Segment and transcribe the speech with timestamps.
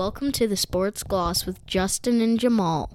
[0.00, 2.88] Welcome to the Sports Gloss with Justin and Jamaal.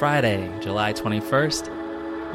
[0.00, 1.68] Friday, July 21st.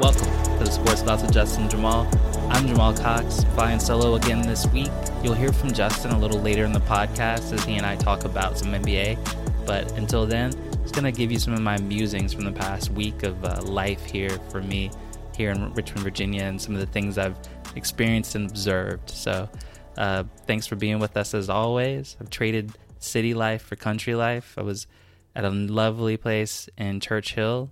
[0.00, 0.24] Welcome
[0.58, 2.06] to the Sports Gloss with Justin and Jamaal.
[2.50, 4.90] I'm Jamaal Cox, flying solo again this week.
[5.22, 8.24] You'll hear from Justin a little later in the podcast as he and I talk
[8.24, 9.18] about some NBA.
[9.66, 10.52] But until then,
[10.84, 13.62] just going to give you some of my musings from the past week of uh,
[13.62, 14.90] life here for me
[15.34, 17.38] here in Richmond, Virginia, and some of the things I've
[17.74, 19.08] experienced and observed.
[19.08, 19.48] So,
[19.96, 22.18] uh, thanks for being with us as always.
[22.20, 24.56] I've traded city life for country life.
[24.58, 24.86] I was
[25.34, 27.70] at a lovely place in Church Hill,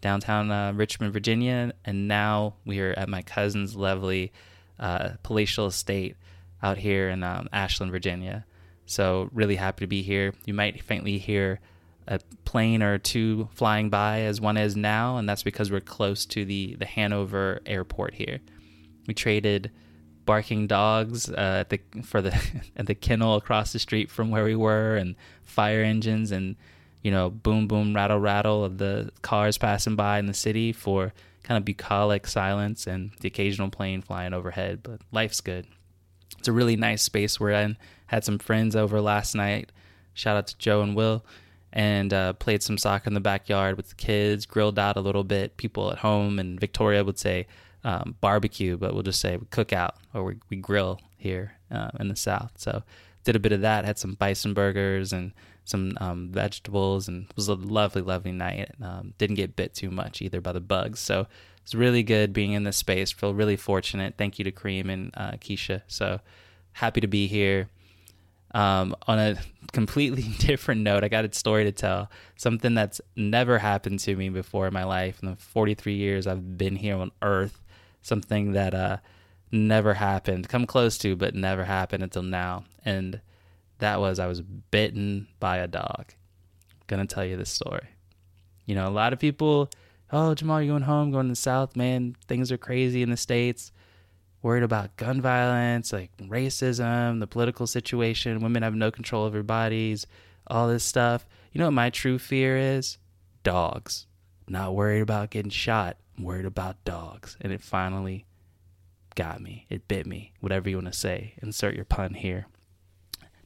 [0.00, 4.32] downtown uh, Richmond, Virginia, and now we are at my cousin's lovely
[4.80, 6.16] uh, palatial estate
[6.62, 8.46] out here in um, Ashland, Virginia.
[8.86, 10.32] So really happy to be here.
[10.46, 11.60] You might faintly hear
[12.06, 16.26] a plane or two flying by as one is now, and that's because we're close
[16.26, 18.40] to the the Hanover airport here.
[19.06, 19.70] We traded
[20.26, 22.38] barking dogs uh, at the for the
[22.76, 26.56] at the kennel across the street from where we were, and fire engines, and
[27.02, 31.12] you know boom boom rattle rattle of the cars passing by in the city for
[31.42, 34.80] kind of bucolic silence and the occasional plane flying overhead.
[34.82, 35.66] But life's good.
[36.38, 37.76] It's a really nice space we're in.
[38.06, 39.70] Had some friends over last night.
[40.14, 41.24] Shout out to Joe and Will.
[41.76, 45.24] And uh, played some soccer in the backyard with the kids, grilled out a little
[45.24, 45.56] bit.
[45.56, 47.48] People at home, and Victoria would say
[47.82, 51.90] um, barbecue, but we'll just say we cook out or we, we grill here uh,
[51.98, 52.52] in the South.
[52.56, 52.84] So
[53.24, 53.84] did a bit of that.
[53.84, 55.32] Had some bison burgers and
[55.64, 58.70] some um, vegetables, and it was a lovely, lovely night.
[58.80, 61.00] Um, didn't get bit too much either by the bugs.
[61.00, 61.26] So
[61.62, 63.10] it's really good being in this space.
[63.10, 64.14] Feel really fortunate.
[64.16, 65.82] Thank you to Cream and uh, Keisha.
[65.88, 66.20] So
[66.72, 67.68] happy to be here.
[68.54, 69.36] Um, on a
[69.72, 72.10] completely different note, I got a story to tell.
[72.36, 76.56] Something that's never happened to me before in my life in the 43 years I've
[76.56, 77.60] been here on Earth.
[78.00, 78.98] Something that uh,
[79.50, 82.64] never happened, come close to, but never happened until now.
[82.84, 83.20] And
[83.78, 86.12] that was I was bitten by a dog.
[86.86, 87.88] Gonna tell you this story.
[88.66, 89.70] You know, a lot of people,
[90.12, 92.14] oh Jamaal, you're going home, going to the South, man.
[92.28, 93.72] Things are crazy in the states
[94.44, 99.42] worried about gun violence, like racism, the political situation, women have no control of their
[99.42, 100.06] bodies,
[100.46, 101.26] all this stuff.
[101.50, 102.98] You know what my true fear is?
[103.42, 104.06] Dogs.
[104.46, 105.96] Not worried about getting shot.
[106.18, 107.38] I'm worried about dogs.
[107.40, 108.26] And it finally
[109.14, 109.64] got me.
[109.70, 110.34] It bit me.
[110.40, 111.32] Whatever you want to say.
[111.42, 112.46] Insert your pun here.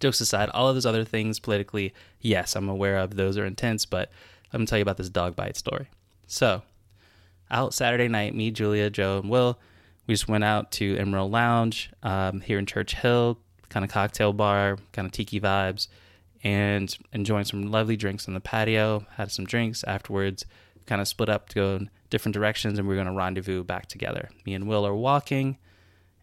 [0.01, 3.15] Jokes aside, all of those other things politically, yes, I'm aware of.
[3.15, 4.11] Those are intense, but
[4.53, 5.91] I'm going to tell you about this dog bite story.
[6.27, 6.63] So,
[7.53, 9.61] out Saturday night, me, Julia, Joe, and Will
[10.09, 13.39] we just went out to Emerald Lounge um, here in Church Hill,
[13.69, 15.87] kind of cocktail bar, kind of tiki vibes,
[16.43, 19.07] and enjoying some lovely drinks on the patio.
[19.17, 20.47] Had some drinks afterwards,
[20.87, 23.63] kind of split up to go in different directions, and we are going to rendezvous
[23.63, 24.31] back together.
[24.47, 25.59] Me and Will are walking,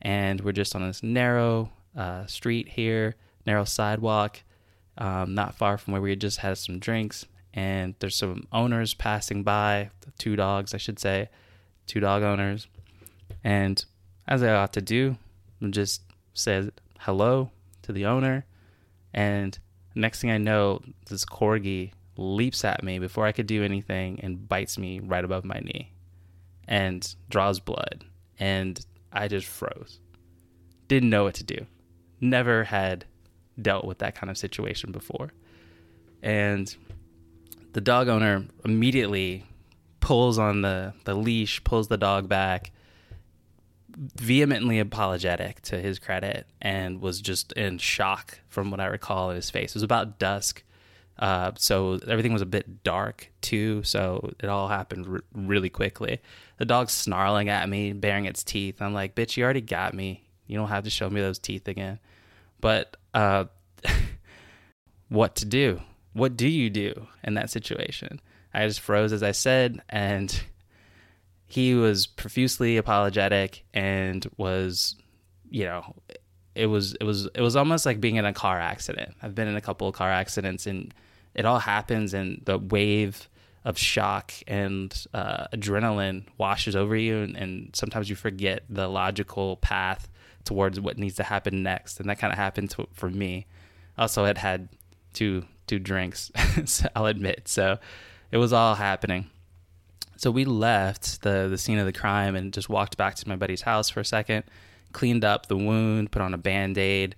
[0.01, 4.41] and we're just on this narrow uh, street here, narrow sidewalk,
[4.97, 7.28] um, not far from where we just had some drinks.
[7.53, 11.29] And there's some owners passing by, two dogs, I should say,
[11.85, 12.68] two dog owners
[13.45, 13.85] and
[14.28, 15.17] as I ought to do,
[15.61, 16.01] I just
[16.33, 17.51] said hello
[17.83, 18.44] to the owner.
[19.13, 19.57] And
[19.94, 24.50] next thing I know, this corgi leaps at me before I could do anything and
[24.50, 25.91] bites me right above my knee
[26.67, 28.03] and draws blood.
[28.39, 28.83] And
[29.13, 30.00] I just froze.
[30.88, 31.67] Didn't know what to do.
[32.19, 33.06] Never had
[33.62, 35.31] dealt with that kind of situation before.
[36.23, 36.75] And
[37.73, 39.45] the dog owner immediately
[40.00, 42.72] pulls on the, the leash, pulls the dog back,
[43.97, 49.35] vehemently apologetic to his credit and was just in shock from what I recall in
[49.35, 49.72] his face.
[49.72, 50.63] It was about dusk.
[51.17, 53.83] Uh, so everything was a bit dark too.
[53.83, 56.19] So it all happened r- really quickly.
[56.57, 58.81] The dog's snarling at me, baring its teeth.
[58.81, 60.23] I'm like, bitch, you already got me.
[60.47, 62.00] You don't have to show me those teeth again.
[62.59, 63.45] But uh,
[65.09, 65.81] what to do?
[66.13, 68.19] What do you do in that situation?
[68.53, 70.41] I just froze as I said, and
[71.56, 74.98] he was profusely apologetic and was,
[75.50, 75.96] you know,
[76.54, 79.16] it was it was it was almost like being in a car accident.
[79.22, 80.94] I've been in a couple of car accidents, and
[81.34, 83.30] it all happens, and the wave
[83.63, 89.56] of shock and uh, adrenaline washes over you, and, and, sometimes you forget the logical
[89.58, 90.10] path
[90.44, 93.48] towards what needs to happen next, and that kind of happened to, for me.
[93.98, 94.68] Also, had had
[95.13, 96.34] two two drinks,
[96.98, 97.80] I'll admit, so
[98.30, 99.30] it was all happening.
[100.17, 103.35] So we left the the scene of the crime and just walked back to my
[103.35, 104.44] buddy's house for a second,
[104.94, 107.15] cleaned up the wound, put on a band aid,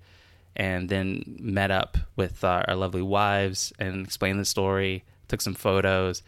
[0.55, 5.03] and then met up with our, our lovely wives and explained the story.
[5.27, 6.23] Took some photos.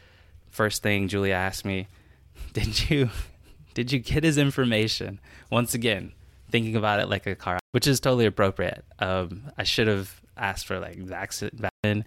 [0.51, 1.87] First thing Julia asked me,
[2.53, 3.09] did you
[3.73, 5.19] did you get his information?
[5.49, 6.13] Once again,
[6.51, 8.85] thinking about it like a car, which is totally appropriate.
[8.99, 12.05] Um, I should have asked for like vaccine.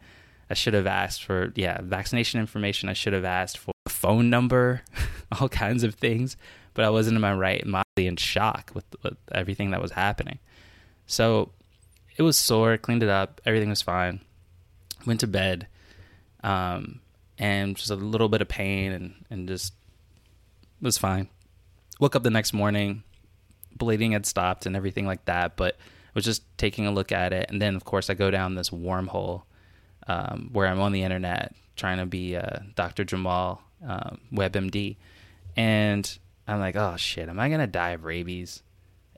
[0.48, 2.88] I should have asked for yeah vaccination information.
[2.88, 3.71] I should have asked for
[4.02, 4.82] phone number,
[5.40, 6.36] all kinds of things.
[6.74, 10.38] But I wasn't in my right mind, in shock with, with everything that was happening.
[11.06, 11.50] So
[12.16, 12.76] it was sore.
[12.78, 13.40] Cleaned it up.
[13.46, 14.20] Everything was fine.
[15.06, 15.66] Went to bed,
[16.42, 17.00] um,
[17.38, 19.74] and just a little bit of pain and and just
[20.80, 21.28] was fine.
[22.00, 23.02] Woke up the next morning,
[23.76, 27.32] bleeding had stopped and everything like that, but I was just taking a look at
[27.32, 27.50] it.
[27.50, 29.42] And then, of course, I go down this wormhole
[30.06, 33.04] um, where I'm on the internet trying to be uh, Dr.
[33.04, 34.96] Jamaal um, WebMD.
[35.56, 38.62] And I'm like, oh shit, am I to die of rabies?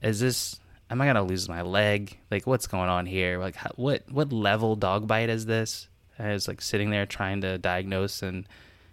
[0.02, 2.18] Is this, am I to lose my leg?
[2.30, 3.38] Like, what's going on here?
[3.38, 5.88] Like, how, what, what level dog bite is this?
[6.18, 8.46] I was like sitting there trying to diagnose and,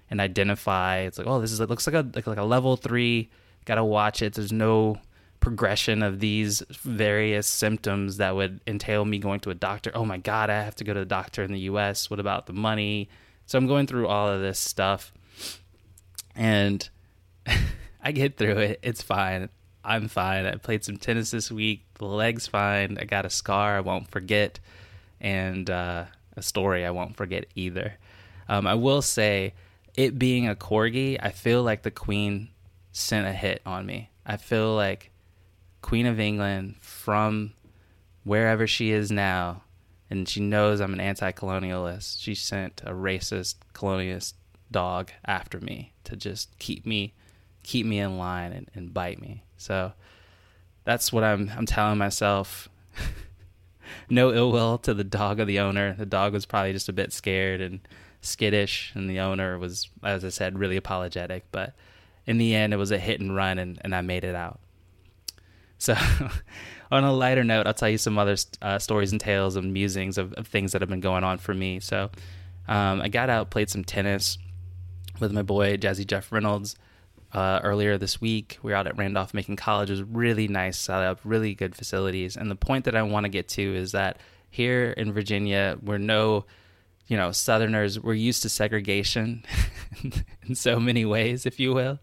[0.10, 1.00] and identify.
[1.00, 3.30] It's like, oh, this is, it looks like a, like, like a level three.
[3.66, 4.34] Got to watch it.
[4.34, 4.98] There's no
[5.40, 9.92] progression of these various symptoms that would entail me going to a doctor.
[9.94, 12.10] Oh my God, I have to go to the doctor in the US.
[12.10, 13.10] What about the money?
[13.48, 15.12] So I'm going through all of this stuff
[16.36, 16.88] and
[18.04, 18.80] I get through it.
[18.84, 19.50] It's fine.
[19.84, 20.46] I'm fine.
[20.46, 21.86] I played some tennis this week.
[21.96, 22.98] The leg's fine.
[23.00, 24.60] I got a scar I won't forget
[25.20, 26.06] and uh,
[26.36, 27.98] a story I won't forget either.
[28.48, 29.54] Um, I will say,
[29.96, 32.50] it being a corgi, I feel like the queen
[32.92, 34.10] sent a hit on me.
[34.26, 35.12] I feel like
[35.82, 37.54] Queen of England from
[38.24, 39.64] wherever she is now,
[40.10, 42.22] and she knows I'm an anti colonialist.
[42.22, 44.34] She sent a racist colonialist
[44.72, 47.14] dog after me to just keep me
[47.64, 49.44] keep me in line and, and bite me.
[49.58, 49.94] So
[50.84, 52.70] that's what I'm I'm telling myself.
[54.10, 55.94] no ill will to the dog of the owner.
[55.94, 57.80] The dog was probably just a bit scared and
[58.22, 61.46] skittish, and the owner was, as I said, really apologetic.
[61.52, 61.74] But
[62.26, 64.60] in the end, it was a hit and run, and, and I made it out.
[65.78, 65.96] So,
[66.92, 70.18] on a lighter note, I'll tell you some other uh, stories and tales and musings
[70.18, 71.80] of, of, things that have been going on for me.
[71.80, 72.12] So,
[72.68, 74.38] um, I got out, played some tennis
[75.22, 76.76] with my boy Jazzy Jeff Reynolds
[77.34, 78.58] uh, earlier this week.
[78.62, 79.90] We were out at Randolph Macon College.
[79.90, 82.36] It was really nice setup, really good facilities.
[82.36, 84.18] And the point that I want to get to is that
[84.50, 86.46] here in Virginia, we're no,
[87.08, 88.00] you know, Southerners.
[88.00, 89.46] We're used to segregation
[90.48, 92.00] in so many ways, if you will.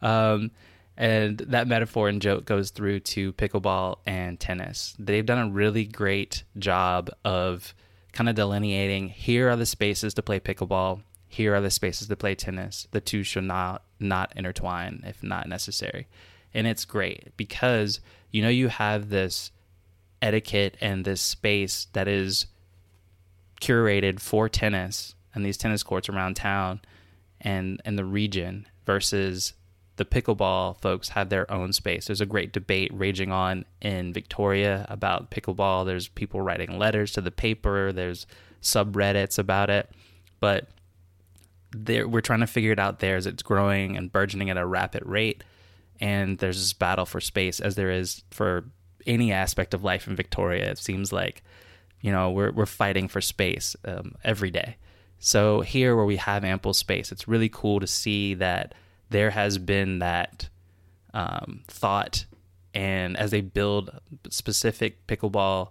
[0.00, 0.52] Um,
[0.96, 4.94] and that metaphor and joke goes through to pickleball and tennis.
[4.98, 7.74] They've done a really great job of
[8.12, 12.16] kind of delineating here are the spaces to play pickleball, here are the spaces to
[12.16, 12.86] play tennis.
[12.90, 16.06] The two should not not intertwine if not necessary.
[16.52, 18.00] And it's great because
[18.30, 19.50] you know you have this
[20.20, 22.46] etiquette and this space that is
[23.60, 26.80] curated for tennis and these tennis courts around town
[27.40, 29.54] and and the region versus
[29.96, 32.06] the pickleball folks have their own space.
[32.06, 35.86] There's a great debate raging on in Victoria about pickleball.
[35.86, 38.26] There's people writing letters to the paper, there's
[38.60, 39.90] subreddits about it.
[40.40, 40.68] But
[41.72, 44.66] there, we're trying to figure it out there as it's growing and burgeoning at a
[44.66, 45.42] rapid rate.
[46.00, 48.64] And there's this battle for space, as there is for
[49.06, 50.70] any aspect of life in Victoria.
[50.70, 51.42] It seems like,
[52.00, 54.76] you know, we're, we're fighting for space um, every day.
[55.18, 58.74] So here, where we have ample space, it's really cool to see that
[59.10, 60.48] there has been that
[61.14, 62.24] um, thought,
[62.74, 65.68] and as they build specific pickleball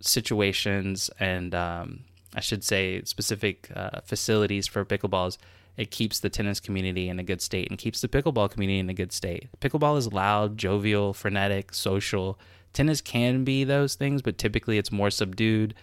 [0.00, 2.00] situations and um,
[2.36, 5.38] I should say specific uh, facilities for pickleballs,
[5.76, 8.88] it keeps the tennis community in a good state and keeps the pickleball community in
[8.88, 9.48] a good state.
[9.60, 12.38] Pickleball is loud, jovial, frenetic, social.
[12.72, 15.74] Tennis can be those things, but typically it's more subdued.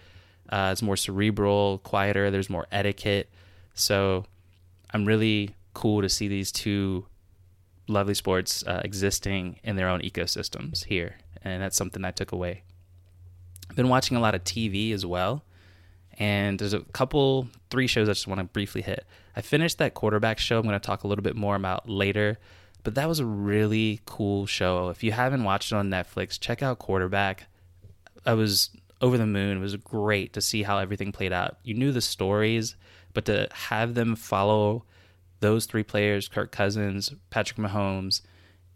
[0.48, 2.30] Uh, it's more cerebral, quieter.
[2.30, 3.30] There's more etiquette.
[3.74, 4.24] So
[4.92, 7.06] I'm really cool to see these two
[7.88, 11.16] lovely sports uh, existing in their own ecosystems here.
[11.42, 12.62] And that's something I took away.
[13.68, 15.44] I've been watching a lot of TV as well.
[16.18, 19.06] And there's a couple, three shows I just want to briefly hit.
[19.36, 20.58] I finished that quarterback show.
[20.58, 22.38] I'm going to talk a little bit more about later.
[22.84, 24.90] But that was a really cool show.
[24.90, 27.46] If you haven't watched it on Netflix, check out Quarterback.
[28.26, 29.56] I was over the moon.
[29.56, 31.56] It was great to see how everything played out.
[31.62, 32.76] You knew the stories,
[33.14, 34.84] but to have them follow
[35.40, 38.20] those three players, Kirk Cousins, Patrick Mahomes,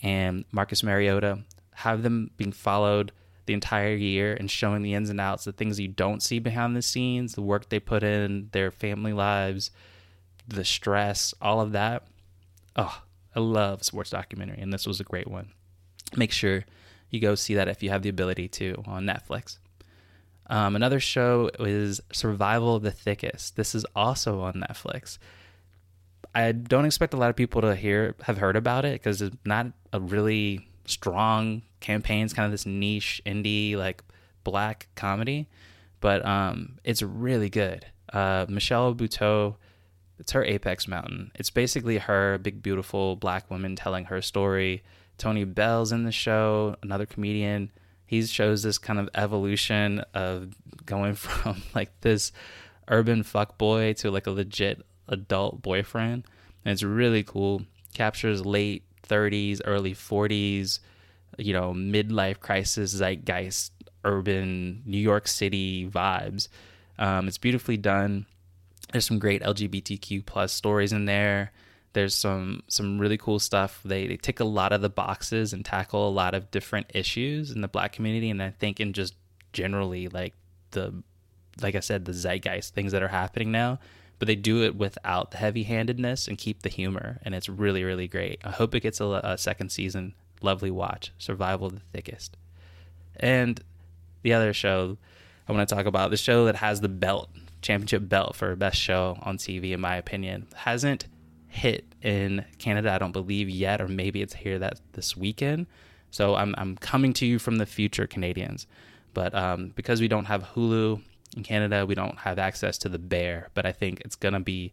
[0.02, 1.40] and Marcus Mariota,
[1.74, 3.12] have them being followed
[3.48, 6.76] the entire year and showing the ins and outs, the things you don't see behind
[6.76, 9.72] the scenes, the work they put in, their family lives,
[10.46, 12.06] the stress, all of that.
[12.76, 13.02] Oh,
[13.34, 15.48] I love sports documentary, and this was a great one.
[16.16, 16.64] Make sure
[17.10, 19.58] you go see that if you have the ability to on Netflix.
[20.46, 23.56] Um, another show is Survival of the Thickest.
[23.56, 25.18] This is also on Netflix.
[26.34, 29.36] I don't expect a lot of people to hear have heard about it because it's
[29.44, 34.02] not a really strong campaigns, kind of this niche indie like
[34.44, 35.46] black comedy,
[36.00, 37.86] but um, it's really good.
[38.12, 39.56] Uh, Michelle Buteau,
[40.18, 41.30] it's her Apex Mountain.
[41.34, 44.82] It's basically her big beautiful black woman telling her story.
[45.18, 47.70] Tone Bell's in the show, another comedian.
[48.06, 50.54] He shows this kind of evolution of
[50.86, 52.32] going from like this
[52.88, 56.24] urban fuck boy to like a legit adult boyfriend.
[56.64, 57.62] And it's really cool.
[57.94, 60.80] Captures late 30s, early 40s,
[61.38, 63.72] you know, midlife crisis, zeitgeist,
[64.04, 66.48] urban New York City vibes.
[66.98, 68.26] Um, it's beautifully done.
[68.92, 71.52] There's some great LGBTQ plus stories in there.
[71.92, 73.80] There's some some really cool stuff.
[73.84, 77.50] They they tick a lot of the boxes and tackle a lot of different issues
[77.50, 79.14] in the black community, and I think in just
[79.52, 80.34] generally like
[80.72, 81.02] the
[81.62, 83.78] like I said the zeitgeist things that are happening now.
[84.18, 87.84] But they do it without the heavy handedness and keep the humor, and it's really
[87.84, 88.40] really great.
[88.44, 90.14] I hope it gets a, a second season.
[90.42, 91.12] Lovely watch.
[91.18, 92.36] Survival of the thickest,
[93.16, 93.62] and
[94.22, 94.98] the other show
[95.48, 97.30] I want to talk about the show that has the belt
[97.62, 101.06] championship belt for best show on TV in my opinion hasn't
[101.48, 105.66] hit in Canada I don't believe yet or maybe it's here that this weekend
[106.10, 108.66] so I'm I'm coming to you from the future Canadians
[109.14, 111.02] but um, because we don't have Hulu
[111.38, 114.72] in Canada we don't have access to the Bear but I think it's gonna be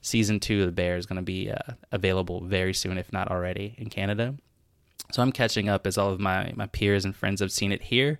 [0.00, 3.74] season two of the Bear is gonna be uh, available very soon if not already
[3.78, 4.34] in Canada
[5.12, 7.82] so I'm catching up as all of my my peers and friends have seen it
[7.82, 8.18] here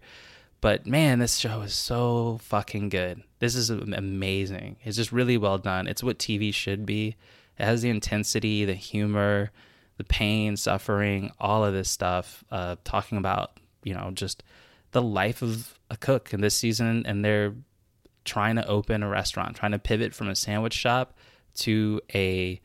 [0.60, 3.22] but man, this show is so fucking good.
[3.38, 4.76] This is amazing.
[4.82, 5.86] It's just really well done.
[5.86, 7.16] It's what TV should be.
[7.58, 9.52] It has the intensity, the humor,
[9.98, 12.42] the pain, suffering, all of this stuff.
[12.50, 14.42] Uh, talking about you know just
[14.90, 17.54] the life of a cook in this season, and they're
[18.28, 21.16] trying to open a restaurant, trying to pivot from a sandwich shop
[21.56, 22.60] to a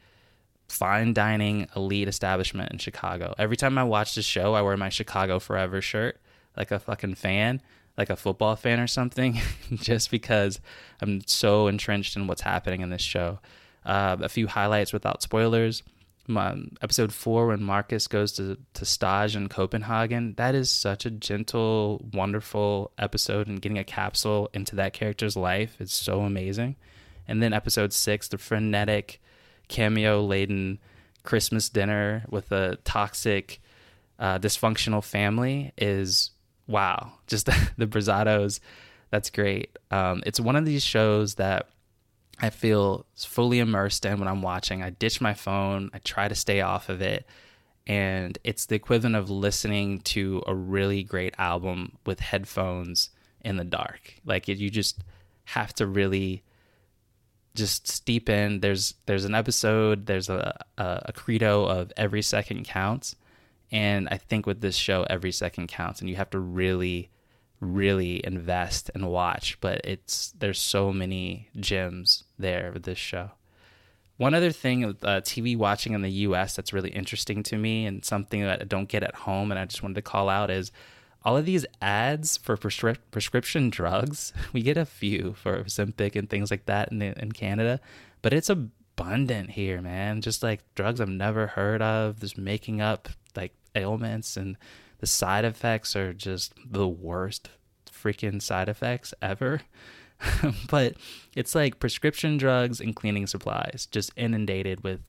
[0.68, 3.34] fine dining elite establishment in Chicago.
[3.38, 6.20] Every time I watch the show, I wear my Chicago Forever shirt
[6.56, 7.62] like a fucking fan
[7.98, 9.40] like a football fan or something,
[9.74, 10.60] just because
[11.02, 13.40] I'm so entrenched in what's happening in this show.
[13.86, 15.84] Uh, a few highlights without spoilers.
[16.26, 21.12] My, episode four, when Marcus goes to, to stage in Copenhagen, that is such a
[21.12, 26.78] gentle, wonderful episode, and getting a capsule into that character's life is so amazing.
[27.28, 29.22] And then episode six, the frenetic,
[29.68, 30.80] cameo laden
[31.24, 33.62] Christmas dinner with a toxic,
[34.20, 36.32] uh, dysfunctional family is
[36.68, 37.46] wow, just
[37.78, 38.60] the Berzattos.
[39.10, 39.78] That's great.
[39.92, 41.70] Um, it's one of these shows that
[42.40, 44.82] I feel fully immersed in what I'm watching.
[44.82, 45.90] I ditch my phone.
[45.94, 47.26] I try to stay off of it.
[47.86, 53.10] And it's the equivalent of listening to a really great album with headphones
[53.42, 54.16] in the dark.
[54.26, 55.04] Like you just
[55.46, 56.44] have to really
[57.56, 58.62] just steep in.
[58.62, 60.06] There's there's an episode.
[60.06, 63.16] There's a, a, a credo of every second counts,
[63.72, 67.10] and I think with this show, every second counts, and you have to really,
[67.64, 69.60] really invest and watch.
[69.62, 73.32] But it's there's so many gems there with this show.
[74.18, 76.56] One other thing with uh, TV watching in the U.S.
[76.56, 79.66] that's really interesting to me, and something that I don't get at home, and I
[79.66, 80.72] just wanted to call out is
[81.26, 84.34] all of these ads for prescri- prescription drugs.
[84.54, 87.80] We get a few for Ozempic and things like that in, in Canada,
[88.22, 90.22] but it's abundant here, man.
[90.22, 94.58] Just like drugs I've never heard of, just making up like ailments and
[95.04, 97.50] the side effects are just the worst
[97.92, 99.60] freaking side effects ever.
[100.70, 100.94] but
[101.36, 105.02] it's like prescription drugs and cleaning supplies just inundated with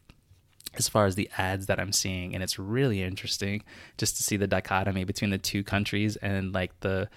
[0.75, 3.63] as far as the ads that I'm seeing and it's really interesting
[3.97, 7.09] just to see the dichotomy between the two countries and like the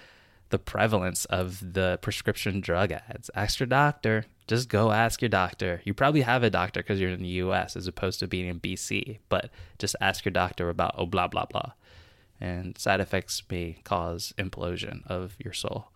[0.50, 3.32] the prevalence of the prescription drug ads.
[3.34, 4.26] Ask your doctor.
[4.46, 5.82] Just go ask your doctor.
[5.84, 8.60] You probably have a doctor because you're in the US as opposed to being in
[8.60, 11.72] BC, but just ask your doctor about, oh, blah, blah, blah.
[12.40, 15.90] And side effects may cause implosion of your soul.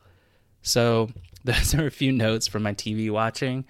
[0.62, 1.10] So,
[1.44, 3.66] those are a few notes from my TV watching.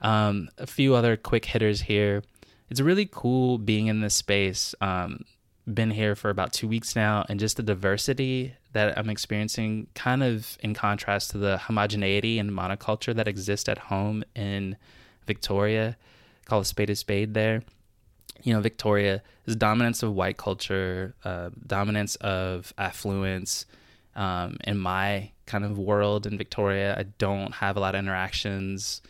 [0.00, 2.22] Um, a few other quick hitters here.
[2.68, 4.74] It's really cool being in this space.
[4.80, 5.24] Um,
[5.72, 10.22] been here for about two weeks now, and just the diversity that I'm experiencing, kind
[10.22, 14.76] of in contrast to the homogeneity and monoculture that exists at home in
[15.26, 15.96] Victoria.
[16.46, 17.62] Call a spade a spade there.
[18.42, 23.66] You know, Victoria is dominance of white culture, uh, dominance of affluence.
[24.14, 29.00] Um, in my kind of world in Victoria, I don't have a lot of interactions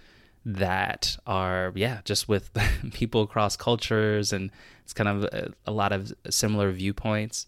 [0.44, 2.50] that are yeah just with
[2.92, 4.50] people across cultures and
[4.82, 7.46] it's kind of a, a, lot of similar viewpoints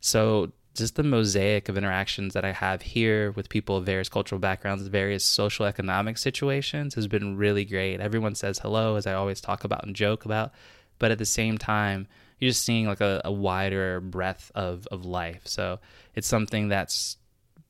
[0.00, 4.38] so just the mosaic of interactions that I have here with people of various cultural
[4.38, 8.00] backgrounds, various social economic situations has been really great.
[8.00, 10.52] Everyone says hello, as I always talk about and joke about,
[11.00, 12.06] but at the same time,
[12.38, 15.42] you're just seeing like a, a wider breadth of, of life.
[15.46, 15.80] So
[16.14, 17.16] it's something that's,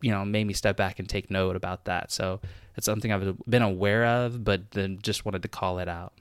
[0.02, 2.12] you know, made me step back and take note about that.
[2.12, 2.40] So
[2.76, 6.12] it's something I've been aware of, but then just wanted to call it out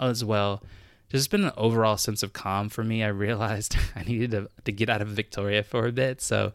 [0.00, 0.62] as well
[1.10, 3.02] there's been an overall sense of calm for me.
[3.02, 6.20] I realized I needed to, to get out of Victoria for a bit.
[6.20, 6.52] So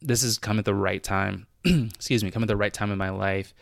[0.00, 1.46] this has come at the right time.
[1.64, 3.54] Excuse me, come at the right time in my life.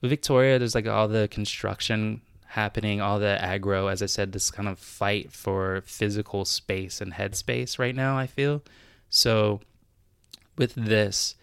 [0.00, 4.50] With Victoria, there's like all the construction happening, all the aggro, as I said, this
[4.50, 8.62] kind of fight for physical space and headspace right now, I feel.
[9.10, 9.60] So
[10.56, 11.34] with this,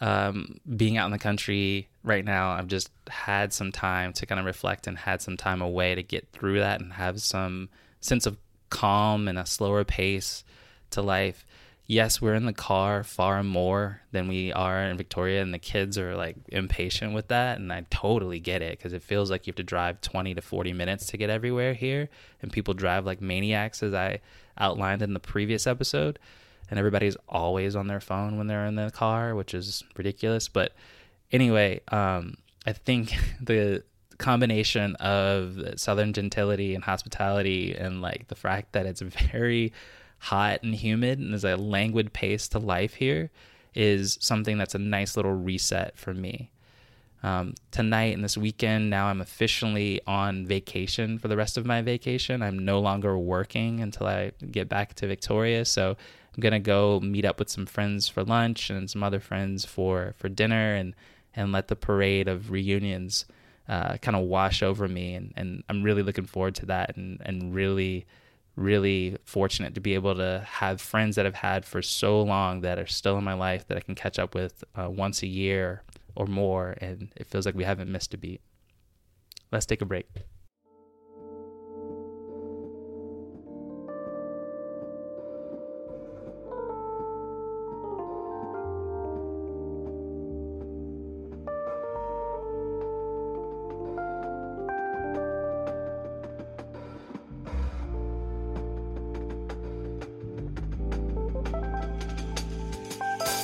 [0.00, 4.38] um, being out in the country right now, I've just had some time to kind
[4.38, 7.68] of reflect and had some time away to get through that and have some
[8.00, 8.36] sense of
[8.70, 10.44] calm and a slower pace
[10.90, 11.44] to life.
[11.88, 15.96] Yes, we're in the car far more than we are in Victoria, and the kids
[15.96, 17.58] are like impatient with that.
[17.58, 20.42] And I totally get it because it feels like you have to drive 20 to
[20.42, 22.08] 40 minutes to get everywhere here.
[22.42, 24.20] And people drive like maniacs, as I
[24.58, 26.18] outlined in the previous episode.
[26.68, 30.48] And everybody's always on their phone when they're in the car, which is ridiculous.
[30.48, 30.72] But
[31.30, 32.34] anyway, um,
[32.66, 33.84] I think the
[34.18, 39.72] combination of southern gentility and hospitality and like the fact that it's very
[40.18, 43.30] hot and humid and there's a languid pace to life here
[43.74, 46.50] is something that's a nice little reset for me.
[47.22, 51.82] Um, tonight and this weekend, now I'm officially on vacation for the rest of my
[51.82, 52.42] vacation.
[52.42, 55.64] I'm no longer working until I get back to Victoria.
[55.64, 59.64] So I'm gonna go meet up with some friends for lunch and some other friends
[59.64, 60.94] for for dinner and
[61.34, 63.26] and let the parade of reunions
[63.68, 65.14] uh, kind of wash over me.
[65.14, 68.06] And, and I'm really looking forward to that and, and really,
[68.56, 72.78] really fortunate to be able to have friends that I've had for so long that
[72.78, 75.82] are still in my life that I can catch up with uh, once a year
[76.14, 76.76] or more.
[76.80, 78.40] And it feels like we haven't missed a beat.
[79.52, 80.08] Let's take a break.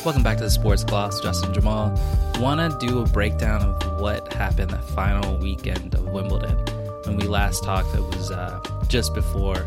[0.05, 1.21] Welcome back to the Sports Gloss.
[1.21, 1.97] Justin Jamaal.
[2.41, 6.57] Want to do a breakdown of what happened the final weekend of Wimbledon.
[7.05, 9.59] When we last talked, it was uh, just before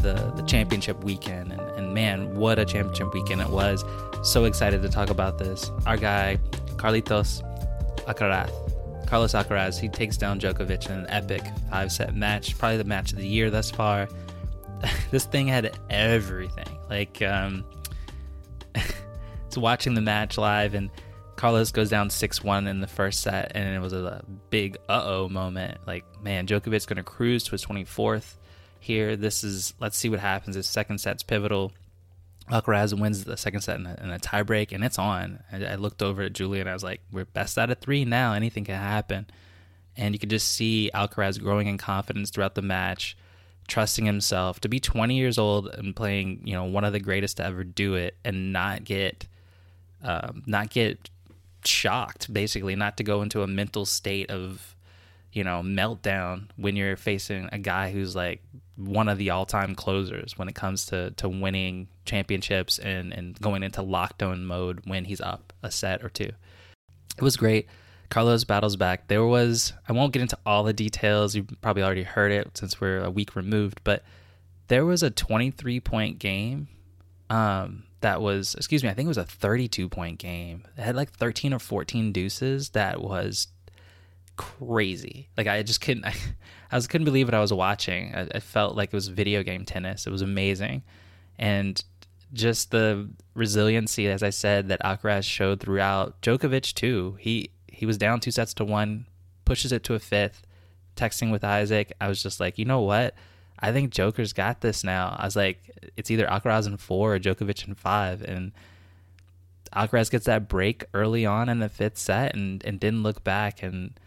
[0.00, 3.84] the the championship weekend, and, and man, what a championship weekend it was!
[4.22, 5.72] So excited to talk about this.
[5.86, 6.38] Our guy
[6.76, 7.42] Carlitos
[8.06, 12.84] Alcaraz, Carlos Alcaraz, he takes down Djokovic in an epic five set match, probably the
[12.84, 14.08] match of the year thus far.
[15.10, 17.20] this thing had everything, like.
[17.22, 17.64] Um,
[19.58, 20.90] watching the match live, and
[21.36, 25.02] Carlos goes down 6 1 in the first set, and it was a big uh
[25.04, 25.78] oh moment.
[25.86, 28.36] Like, man, Djokovic's going to cruise to his 24th
[28.80, 29.16] here.
[29.16, 30.56] This is, let's see what happens.
[30.56, 31.72] His second set's pivotal.
[32.50, 35.42] Alcaraz wins the second set in a, in a tiebreak, and it's on.
[35.50, 38.04] I, I looked over at Julie and I was like, we're best out of three
[38.04, 38.34] now.
[38.34, 39.26] Anything can happen.
[39.96, 43.16] And you could just see Alcaraz growing in confidence throughout the match,
[43.68, 47.38] trusting himself to be 20 years old and playing, you know, one of the greatest
[47.38, 49.26] to ever do it and not get
[50.04, 51.10] um, not get
[51.64, 54.76] shocked, basically, not to go into a mental state of,
[55.32, 58.42] you know, meltdown when you're facing a guy who's like
[58.76, 63.40] one of the all time closers when it comes to, to winning championships and, and
[63.40, 66.30] going into lockdown mode when he's up a set or two.
[67.16, 67.66] It was great.
[68.10, 69.08] Carlos battles back.
[69.08, 71.34] There was, I won't get into all the details.
[71.34, 74.04] You probably already heard it since we're a week removed, but
[74.68, 76.68] there was a 23 point game
[77.30, 80.64] um, that was, excuse me, I think it was a 32 point game.
[80.76, 82.68] It had like 13 or 14 deuces.
[82.70, 83.48] That was
[84.36, 85.30] crazy.
[85.38, 86.14] Like I just couldn't, I,
[86.70, 88.14] I was couldn't believe what I was watching.
[88.14, 90.06] I, I, felt like it was video game tennis.
[90.06, 90.82] It was amazing,
[91.38, 91.82] and
[92.34, 96.20] just the resiliency, as I said, that Alcaraz showed throughout.
[96.20, 97.16] Djokovic too.
[97.18, 99.06] He he was down two sets to one,
[99.46, 100.42] pushes it to a fifth.
[100.94, 103.14] Texting with Isaac, I was just like, you know what?
[103.64, 105.16] I think Joker's got this now.
[105.18, 108.52] I was like, it's either Alcaraz in four or Djokovic in five, and
[109.74, 113.62] Alcaraz gets that break early on in the fifth set and and didn't look back.
[113.62, 113.98] And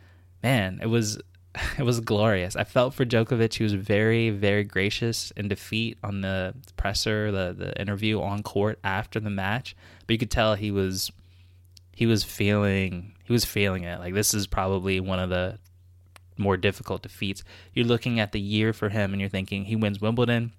[0.44, 1.20] man, it was
[1.80, 2.56] it was glorious.
[2.56, 3.56] I felt for Djokovic.
[3.56, 8.78] He was very very gracious in defeat on the presser, the the interview on court
[8.84, 9.76] after the match.
[10.06, 11.12] But you could tell he was
[11.96, 14.00] he was feeling he was feeling it.
[14.00, 15.58] Like this is probably one of the
[16.38, 17.44] more difficult defeats.
[17.74, 20.54] You're looking at the year for him and you're thinking he wins Wimbledon,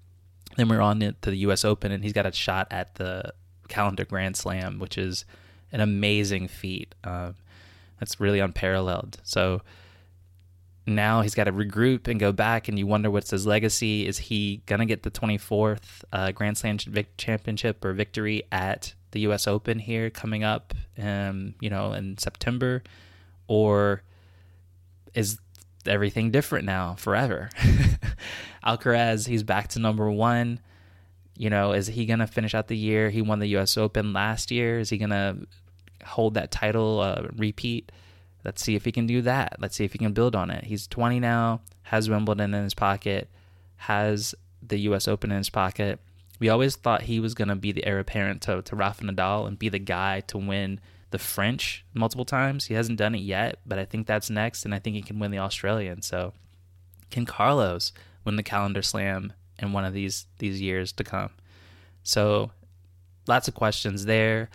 [0.57, 1.63] then we're on to the U.S.
[1.63, 3.33] Open and he's got a shot at the
[3.67, 5.25] calendar Grand Slam, which is
[5.71, 6.95] an amazing feat.
[7.03, 7.35] Um,
[7.99, 9.19] that's really unparalleled.
[9.23, 9.61] So
[10.85, 14.07] now he's got to regroup and go back, and you wonder what's his legacy.
[14.07, 16.77] Is he gonna get the 24th uh, Grand Slam
[17.17, 19.47] championship or victory at the U.S.
[19.47, 22.83] Open here coming up, um, you know, in September,
[23.47, 24.03] or
[25.13, 25.39] is
[25.89, 27.49] everything different now forever?
[28.65, 30.59] Alcaraz, he's back to number one.
[31.37, 33.09] You know, is he gonna finish out the year?
[33.09, 33.77] He won the U.S.
[33.77, 34.79] Open last year.
[34.79, 35.37] Is he gonna
[36.05, 37.91] hold that title uh, repeat?
[38.45, 39.57] Let's see if he can do that.
[39.59, 40.63] Let's see if he can build on it.
[40.63, 43.29] He's 20 now, has Wimbledon in his pocket,
[43.77, 44.33] has
[44.65, 45.07] the U.S.
[45.07, 45.99] Open in his pocket.
[46.39, 49.45] We always thought he was going to be the heir apparent to, to Rafa Nadal
[49.45, 50.79] and be the guy to win
[51.11, 52.65] the French multiple times.
[52.65, 55.19] He hasn't done it yet, but I think that's next, and I think he can
[55.19, 56.01] win the Australian.
[56.01, 56.33] So,
[57.09, 57.91] can Carlos
[58.25, 61.31] win the Calendar Slam in one of these these years to come?
[62.03, 62.51] So,
[63.27, 64.49] lots of questions there.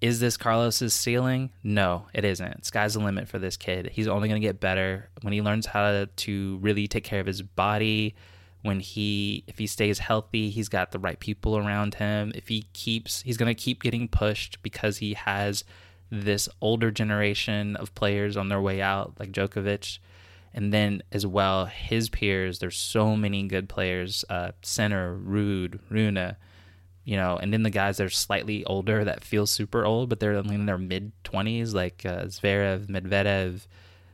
[0.00, 1.50] Is this Carlos's ceiling?
[1.62, 2.64] No, it isn't.
[2.64, 3.90] Sky's the limit for this kid.
[3.92, 7.26] He's only going to get better when he learns how to really take care of
[7.26, 8.14] his body.
[8.62, 12.32] When he, if he stays healthy, he's got the right people around him.
[12.34, 15.64] If he keeps, he's going to keep getting pushed because he has
[16.10, 19.98] this older generation of players on their way out, like Djokovic.
[20.52, 26.36] And then as well, his peers, there's so many good players, uh, Sinner, Ruud, Rune
[27.04, 30.20] you know, and then the guys that are slightly older that feel super old, but
[30.20, 33.66] they're in their mid 20s, like uh, Zverev, Medvedev,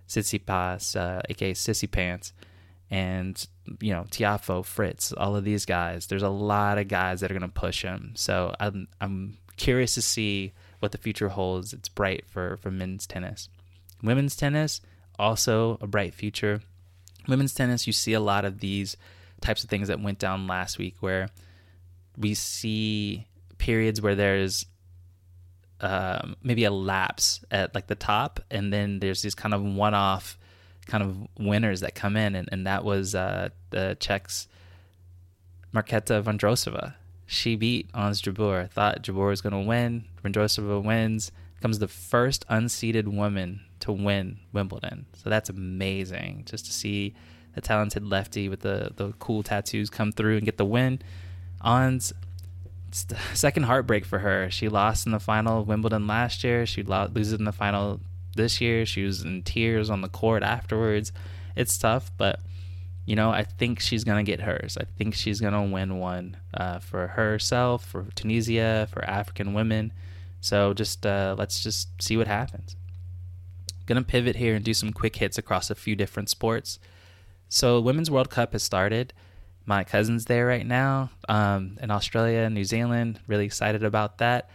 [0.08, 2.32] Tsitsipas, uh, aka Sissy Pants,
[2.90, 3.46] and,
[3.80, 6.06] you know, Tiafoe, Fritz, all of these guys.
[6.06, 8.12] There's a lot of guys that are going to push him.
[8.14, 11.72] So I'm, I'm curious to see what the future holds.
[11.72, 13.48] It's bright for, for men's tennis.
[14.02, 14.80] Women's tennis,
[15.18, 16.60] also a bright future.
[17.26, 18.96] Women's tennis, you see a lot of these
[19.40, 21.28] types of things that went down last week where–
[22.16, 23.26] we see
[23.58, 24.66] periods where there's
[25.80, 30.38] um, maybe a lapse at like the top, and then there's these kind of one-off
[30.86, 34.48] kind of winners that come in, and, and that was uh, the Czechs
[35.74, 36.94] Marketa Vondrousova.
[37.26, 38.70] She beat Ons Jabeur.
[38.70, 40.04] Thought Jabeur was going to win.
[40.24, 41.32] Vondrousova wins.
[41.60, 45.06] Comes the first unseeded woman to win Wimbledon.
[45.14, 46.44] So that's amazing.
[46.46, 47.14] Just to see
[47.54, 51.00] the talented lefty with the the cool tattoos come through and get the win.
[51.62, 52.12] Ons
[53.34, 54.50] second heartbreak for her.
[54.50, 56.66] She lost in the final of Wimbledon last year.
[56.66, 58.00] She loses in the final
[58.36, 58.86] this year.
[58.86, 61.12] She was in tears on the court afterwards.
[61.54, 62.40] It's tough, but
[63.04, 64.76] you know, I think she's gonna get hers.
[64.80, 69.92] I think she's gonna win one uh, for herself, for Tunisia, for African women.
[70.40, 72.76] So just uh, let's just see what happens.
[73.86, 76.78] Gonna pivot here and do some quick hits across a few different sports.
[77.48, 79.12] So, Women's World Cup has started
[79.66, 83.20] my cousin's there right now um, in Australia, New Zealand.
[83.26, 84.48] Really excited about that.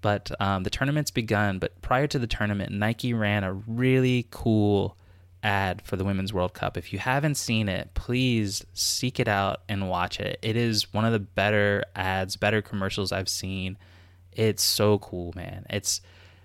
[0.00, 1.58] But um, the tournament's begun.
[1.58, 4.96] But prior to the tournament, Nike ran a really cool
[5.42, 6.76] ad for the Women's World Cup.
[6.76, 10.38] If you haven't seen it, please seek it out and watch it.
[10.42, 13.76] It is one of the better ads, better commercials I've seen.
[14.32, 15.66] It's so cool, man.
[15.70, 16.00] It's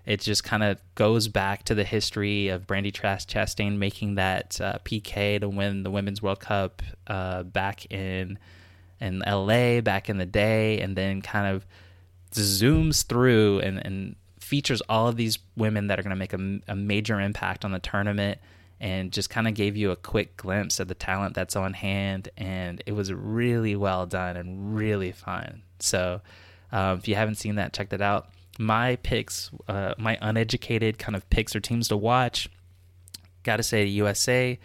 [0.06, 4.60] it just kind of goes back to the history of Brandy Brandi Chastain making that
[4.60, 8.38] uh, PK to win the Women's World Cup uh, back in
[9.00, 11.66] in LA back in the day, and then kind of
[12.42, 16.72] zooms through and, and features all of these women that are going to make a,
[16.72, 18.40] a major impact on the tournament
[18.80, 22.30] and just kind of gave you a quick glimpse of the talent that's on hand.
[22.38, 25.62] And it was really well done and really fun.
[25.80, 26.22] So
[26.72, 31.16] uh, if you haven't seen that, check that out my picks, uh, my uneducated kind
[31.16, 32.50] of picks or teams to watch.
[33.44, 34.60] Got to say, USA,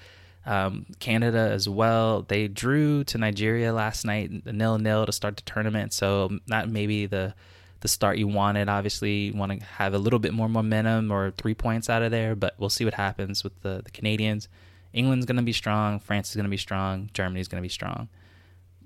[0.49, 2.23] um, Canada as well.
[2.23, 5.93] They drew to Nigeria last night, nil nil to start the tournament.
[5.93, 7.35] So not maybe the
[7.81, 8.69] the start you wanted.
[8.69, 12.11] Obviously, you want to have a little bit more momentum or three points out of
[12.11, 14.49] there, but we'll see what happens with the, the Canadians.
[14.93, 16.01] England's going to be strong.
[16.01, 17.11] France is going to be strong.
[17.13, 18.09] Germany's going to be strong.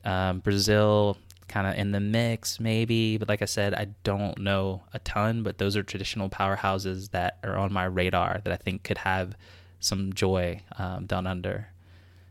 [0.05, 1.17] Um, Brazil,
[1.49, 3.17] kind of in the mix, maybe.
[3.17, 7.39] But like I said, I don't know a ton, but those are traditional powerhouses that
[7.45, 9.37] are on my radar that I think could have
[9.85, 11.69] some joy um, down under.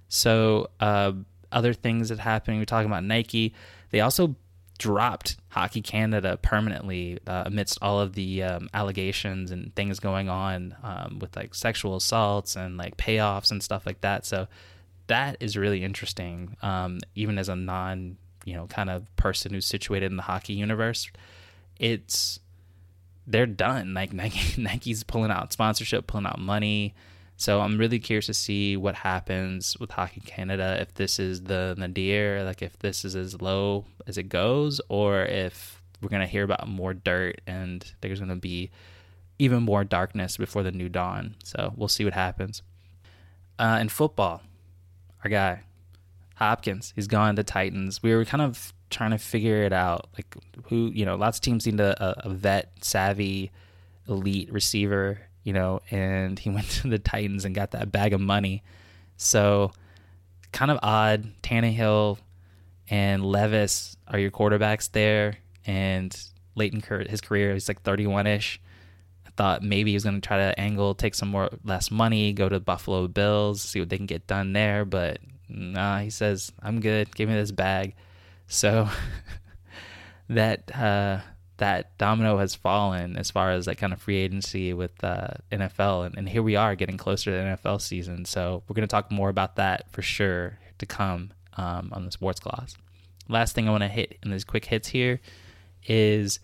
[0.07, 1.13] So, uh,
[1.51, 3.53] other things that happened, we're talking about Nike.
[3.89, 4.35] They also
[4.77, 10.75] dropped Hockey Canada permanently uh, amidst all of the um, allegations and things going on
[10.81, 14.25] um, with like sexual assaults and like payoffs and stuff like that.
[14.25, 14.47] So,
[15.07, 19.65] that is really interesting, um, even as a non you know kind of person who's
[19.65, 21.09] situated in the hockey universe,
[21.79, 22.39] it's
[23.27, 23.93] they're done.
[23.93, 26.93] Like Nike, Nike's pulling out sponsorship, pulling out money.
[27.41, 31.73] So I'm really curious to see what happens with Hockey Canada if this is the
[31.75, 36.43] nadir, like if this is as low as it goes, or if we're to hear
[36.43, 38.69] about more dirt and there's to be
[39.39, 41.33] even more darkness before the new dawn.
[41.43, 42.61] So we'll see what happens.
[43.57, 44.43] Uh, in football,
[45.23, 45.63] our guy,
[46.35, 48.03] Hopkins, he's gone to Titans.
[48.03, 50.09] We were kind of trying to figure it out.
[50.15, 50.35] Like,
[50.67, 53.49] who, you know, lots of teams need a, a vet, savvy,
[54.07, 58.21] elite receiver, you know, and he went to the Titans and got that bag of
[58.21, 58.63] money.
[59.17, 59.71] So,
[60.51, 61.31] kind of odd.
[61.43, 62.17] Tannehill
[62.89, 66.15] and Levis are your quarterbacks there, and
[66.55, 68.59] Leighton Kurt, his career is like 31 ish.
[69.25, 72.33] I thought maybe he was going to try to angle, take some more less money,
[72.33, 74.83] go to Buffalo Bills, see what they can get done there.
[74.83, 77.15] But nah, he says I'm good.
[77.15, 77.95] Give me this bag.
[78.47, 78.89] So
[80.29, 81.21] that uh,
[81.61, 86.07] that domino has fallen as far as like kind of free agency with uh, NFL,
[86.07, 88.25] and, and here we are getting closer to the NFL season.
[88.25, 92.11] So we're going to talk more about that for sure to come um, on the
[92.11, 92.75] sports gloss.
[93.29, 95.21] Last thing I want to hit in these quick hits here
[95.85, 96.39] is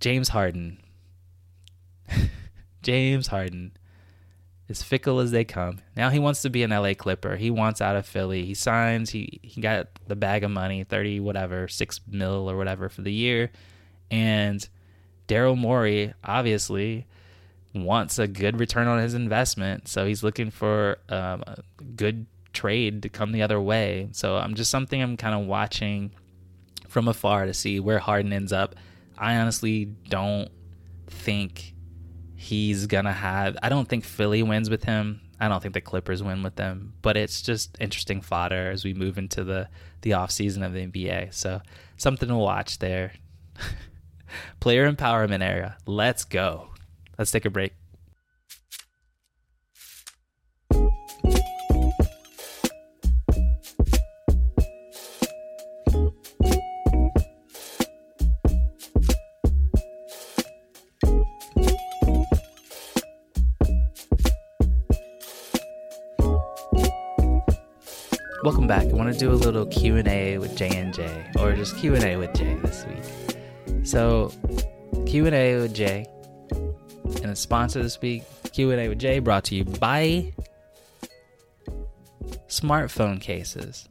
[0.00, 0.82] James Harden.
[2.82, 3.72] James Harden,
[4.68, 5.78] as fickle as they come.
[5.96, 7.36] Now he wants to be an LA Clipper.
[7.36, 8.44] He wants out of Philly.
[8.44, 9.08] He signs.
[9.08, 13.12] He he got the bag of money, thirty whatever, six mil or whatever for the
[13.12, 13.50] year,
[14.12, 14.68] and
[15.26, 17.06] Daryl Morey obviously
[17.74, 21.62] wants a good return on his investment, so he's looking for um, a
[21.96, 24.08] good trade to come the other way.
[24.12, 26.12] So I'm just something I'm kind of watching
[26.88, 28.74] from afar to see where Harden ends up.
[29.16, 30.50] I honestly don't
[31.06, 31.74] think
[32.36, 33.56] he's gonna have.
[33.62, 35.22] I don't think Philly wins with him.
[35.40, 36.92] I don't think the Clippers win with them.
[37.00, 39.68] But it's just interesting fodder as we move into the
[40.02, 41.32] the off season of the NBA.
[41.32, 41.62] So
[41.96, 43.12] something to watch there.
[44.60, 45.76] Player empowerment era.
[45.86, 46.68] Let's go.
[47.18, 47.72] Let's take a break.
[68.44, 68.86] Welcome back.
[68.86, 71.76] I want to do a little Q and A with J and J, or just
[71.76, 73.31] Q and A with Jay this week.
[73.84, 74.32] So,
[75.06, 76.06] Q and A with Jay,
[77.22, 80.32] and a sponsor this week, Q and A with Jay, brought to you by
[82.46, 83.88] smartphone cases.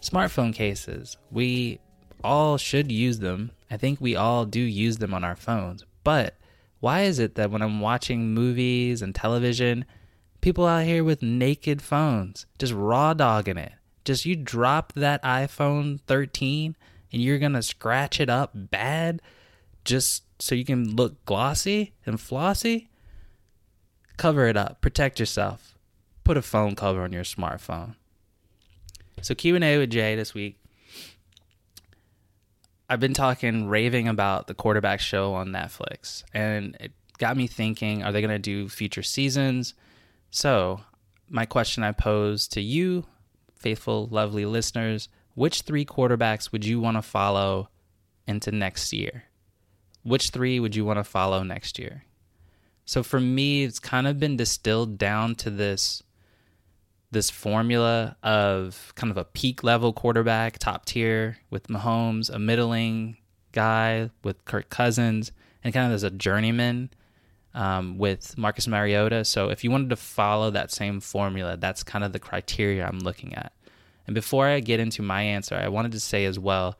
[0.00, 1.16] Smartphone cases.
[1.32, 1.80] We
[2.22, 3.50] all should use them.
[3.70, 5.84] I think we all do use them on our phones.
[6.04, 6.36] But
[6.80, 9.84] why is it that when I'm watching movies and television,
[10.40, 13.72] people out here with naked phones, just raw dogging it.
[14.04, 16.76] Just you drop that iPhone 13
[17.12, 19.22] and you're going to scratch it up bad
[19.84, 22.88] just so you can look glossy and flossy.
[24.16, 25.74] Cover it up, protect yourself.
[26.24, 27.94] Put a phone cover on your smartphone.
[29.22, 30.58] So Q&A with Jay this week.
[32.90, 38.02] I've been talking raving about the quarterback show on Netflix and it got me thinking
[38.02, 39.74] are they going to do future seasons?
[40.30, 40.80] So,
[41.28, 43.04] my question I pose to you,
[43.56, 47.68] faithful, lovely listeners which three quarterbacks would you want to follow
[48.26, 49.24] into next year?
[50.02, 52.04] Which three would you want to follow next year?
[52.84, 56.02] So for me, it's kind of been distilled down to this
[57.10, 63.16] this formula of kind of a peak level quarterback, top tier with Mahomes, a middling
[63.52, 65.30] guy with Kirk Cousins,
[65.62, 66.90] and kind of as a journeyman
[67.54, 69.24] um, with Marcus Mariota.
[69.24, 72.98] So if you wanted to follow that same formula, that's kind of the criteria I'm
[72.98, 73.52] looking at.
[74.08, 76.78] And before I get into my answer, I wanted to say as well,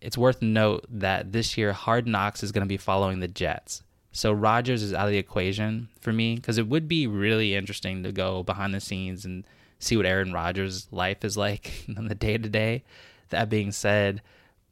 [0.00, 3.82] it's worth note that this year Hard Knocks is going to be following the Jets.
[4.12, 8.02] So Rodgers is out of the equation for me because it would be really interesting
[8.02, 9.46] to go behind the scenes and
[9.78, 12.82] see what Aaron Rodgers' life is like on the day to day.
[13.28, 14.22] That being said,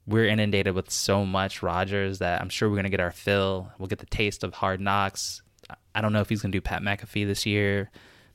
[0.06, 3.70] we're inundated with so much Rodgers that I'm sure we're going to get our fill.
[3.78, 5.42] We'll get the taste of hard knocks.
[5.94, 7.90] I don't know if he's going to do Pat McAfee this year.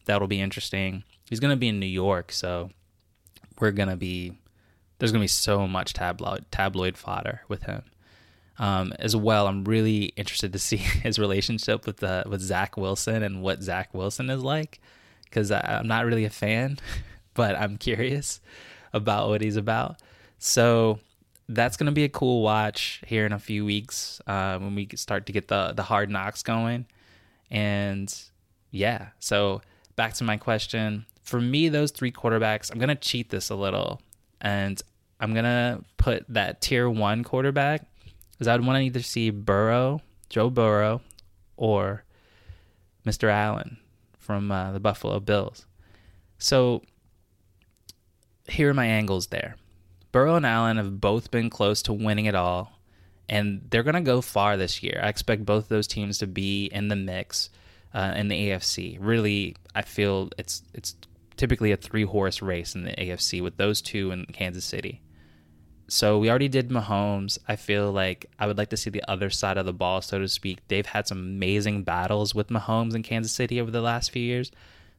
[0.05, 1.03] That'll be interesting.
[1.27, 2.69] He's going to be in New York, so
[3.59, 4.37] we're to be
[4.99, 7.83] there's to be so much tabloid tabloid fodder with him.
[8.59, 13.23] Um, as well, I'm really interested to see his relationship with uh, with Zach Wilson
[13.23, 14.79] and what Zach Wilson is like,
[15.25, 16.79] because I'm not really a fan,
[17.33, 18.41] but I'm curious
[18.93, 20.01] about what he's about.
[20.39, 20.99] So
[21.49, 25.27] that's gonna be a cool watch here in a few weeks uh, when we start
[25.27, 26.87] to get the the hard knocks going.
[27.51, 28.13] And
[28.71, 29.61] yeah, so
[29.95, 31.05] back to my question.
[31.27, 34.01] For me, those three quarterbacks, I'm gonna cheat this a little,
[34.39, 34.81] and
[35.19, 37.85] I'm gonna put that tier one quarterback
[38.31, 41.01] because I would want to either see Burrow, Joe Burrow,
[41.57, 42.03] or
[43.05, 43.29] Mr.
[43.29, 43.77] Allen
[44.17, 45.65] from uh, the Buffalo Bills.
[46.37, 46.83] So
[48.47, 49.55] here are my angles there.
[50.11, 52.79] Burrow and Allen have both been close to winning it all,
[53.27, 55.01] and they're going to go far this year.
[55.03, 57.49] I expect both those teams to be in the mix
[57.93, 58.97] uh, in the AFC.
[59.01, 60.95] Really, I feel it's it's
[61.37, 65.01] typically a three horse race in the AFC with those two in Kansas City.
[65.89, 67.37] So we already did Mahomes.
[67.47, 70.19] I feel like I would like to see the other side of the ball, so
[70.19, 70.59] to speak.
[70.67, 74.51] They've had some amazing battles with Mahomes in Kansas City over the last few years.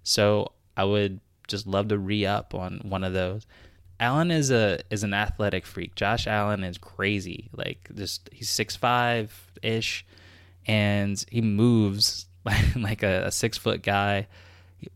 [0.02, 3.46] So I would just love to re up on one of those.
[4.00, 5.94] Allen is a is an athletic freak.
[5.94, 7.50] Josh Allen is crazy.
[7.52, 10.06] Like just he's six five ish,
[10.66, 14.28] and he moves like, like a, a six foot guy.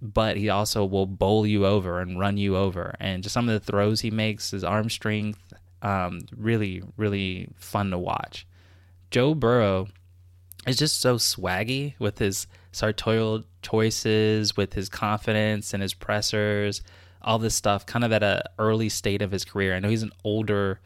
[0.00, 2.94] But he also will bowl you over and run you over.
[3.00, 7.90] And just some of the throws he makes, his arm strength, um, really really fun
[7.90, 8.46] to watch.
[9.10, 9.88] Joe Burrow
[10.66, 16.82] is just so swaggy with his sartorial choices, with his confidence and his pressers
[17.24, 19.74] all this stuff kind of at an early state of his career.
[19.74, 20.80] I know he's an older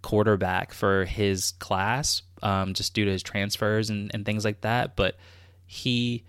[0.00, 4.96] quarterback for his class, um, just due to his transfers and, and things like that.
[4.96, 5.16] But
[5.66, 6.24] he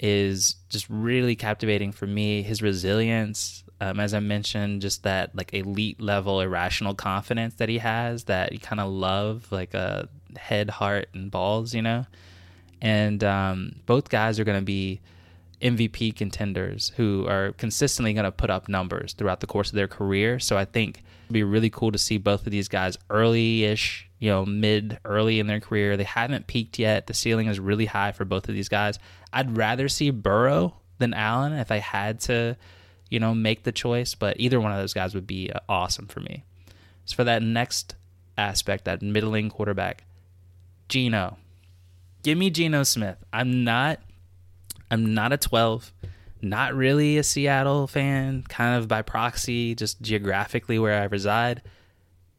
[0.00, 2.42] is just really captivating for me.
[2.42, 7.78] His resilience, um, as I mentioned, just that like elite level irrational confidence that he
[7.78, 12.06] has that you kind of love, like a head, heart, and balls, you know.
[12.80, 15.00] And um, both guys are going to be
[15.60, 19.88] MVP contenders who are consistently going to put up numbers throughout the course of their
[19.88, 20.38] career.
[20.38, 24.08] So I think it'd be really cool to see both of these guys early ish,
[24.18, 25.96] you know, mid, early in their career.
[25.96, 27.06] They haven't peaked yet.
[27.06, 28.98] The ceiling is really high for both of these guys.
[29.32, 32.56] I'd rather see Burrow than Allen if I had to,
[33.10, 36.06] you know, make the choice, but either one of those guys would be uh, awesome
[36.06, 36.44] for me.
[37.04, 37.94] So for that next
[38.36, 40.04] aspect, that middling quarterback,
[40.88, 41.38] Geno.
[42.22, 43.18] Give me Geno Smith.
[43.32, 44.00] I'm not
[44.90, 45.92] I'm not a 12,
[46.40, 51.62] not really a Seattle fan, kind of by proxy, just geographically where I reside.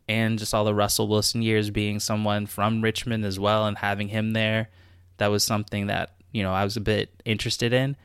[0.07, 4.07] And just all the Russell Wilson years being someone from Richmond as well and having
[4.07, 4.69] him there,
[5.17, 7.95] that was something that, you know, I was a bit interested in.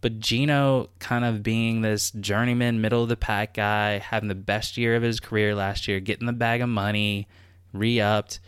[0.00, 4.76] But Geno kind of being this journeyman, middle of the pack guy, having the best
[4.76, 7.26] year of his career last year, getting the bag of money,
[7.72, 8.38] re upped.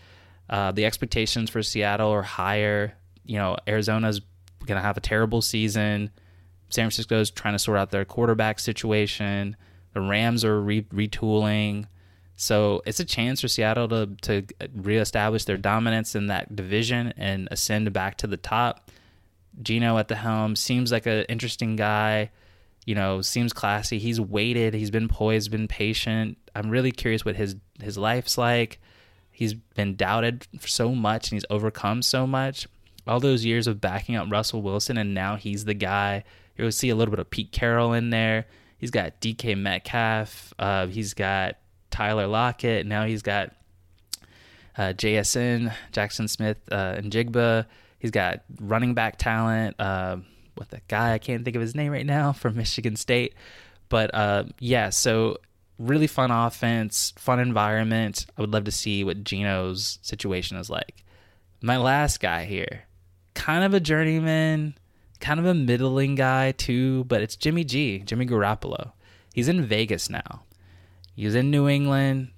[0.49, 2.95] Uh, the expectations for Seattle are higher.
[3.25, 4.21] You know, Arizona's
[4.67, 6.11] going to have a terrible season.
[6.69, 9.57] San Francisco's trying to sort out their quarterback situation.
[9.93, 11.87] The Rams are re- retooling.
[12.37, 17.49] So it's a chance for Seattle to to reestablish their dominance in that division and
[17.51, 18.91] ascend back to the top.
[19.63, 22.31] Geno at the helm seems like an interesting guy.
[22.87, 23.99] You know, seems classy.
[23.99, 24.73] He's waited.
[24.73, 26.39] He's been poised, been patient.
[26.55, 28.81] I'm really curious what his his life's like.
[29.31, 32.67] He's been doubted so much and he's overcome so much
[33.07, 36.25] all those years of backing up Russell Wilson, and now he's the guy.
[36.57, 38.47] You'll see a little bit of Pete Carroll in there.
[38.79, 40.55] He's got DK Metcalf.
[40.59, 41.57] Uh, he's got
[41.91, 42.87] Tyler Lockett.
[42.87, 43.53] Now he's got
[44.77, 47.67] uh, JSN, Jaxon Smith, uh, and Jigba.
[47.99, 50.17] He's got running back talent uh,
[50.57, 53.35] with a guy I can't think of his name right now from Michigan State.
[53.89, 55.39] But uh, yeah, so
[55.79, 58.27] really fun offense, fun environment.
[58.37, 61.05] I would love to see what Geno's situation is like.
[61.61, 62.85] My last guy here,
[63.35, 64.75] kind of a journeyman,
[65.21, 68.93] kind of a middling guy too, but it's Jimmy G, Jimmy Garoppolo.
[69.35, 70.43] He's in Vegas now.
[71.15, 72.31] He was in New England,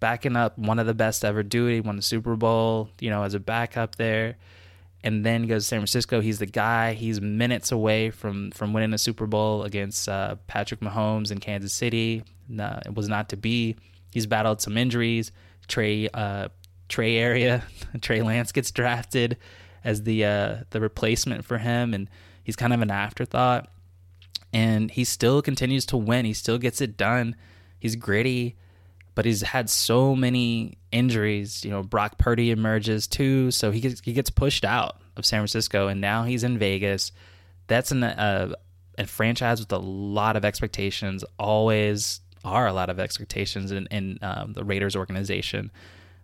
[0.00, 1.74] backing up one of the best ever do it.
[1.74, 4.36] He won the Super Bowl, you know, as a backup there.
[5.04, 6.20] And then goes to San Francisco.
[6.20, 6.92] He's the guy.
[6.92, 11.72] He's minutes away from from winning a Super Bowl against uh, Patrick Mahomes in Kansas
[11.72, 12.22] City.
[12.48, 13.74] No, it was not to be.
[14.12, 15.32] He's battled some injuries.
[15.66, 16.48] Trey uh,
[16.88, 17.64] Trey area,
[18.00, 19.38] Trey Lance gets drafted
[19.84, 22.08] as the uh, the replacement for him, and
[22.42, 23.68] he's kind of an afterthought.
[24.52, 26.26] And he still continues to win.
[26.26, 27.36] He still gets it done.
[27.78, 28.56] He's gritty,
[29.14, 31.64] but he's had so many injuries.
[31.64, 35.40] You know, Brock Purdy emerges too, so he gets he gets pushed out of San
[35.40, 37.12] Francisco, and now he's in Vegas.
[37.66, 38.54] That's an, uh,
[38.98, 41.24] a franchise with a lot of expectations.
[41.38, 45.70] Always are a lot of expectations in, in um, the Raiders organization.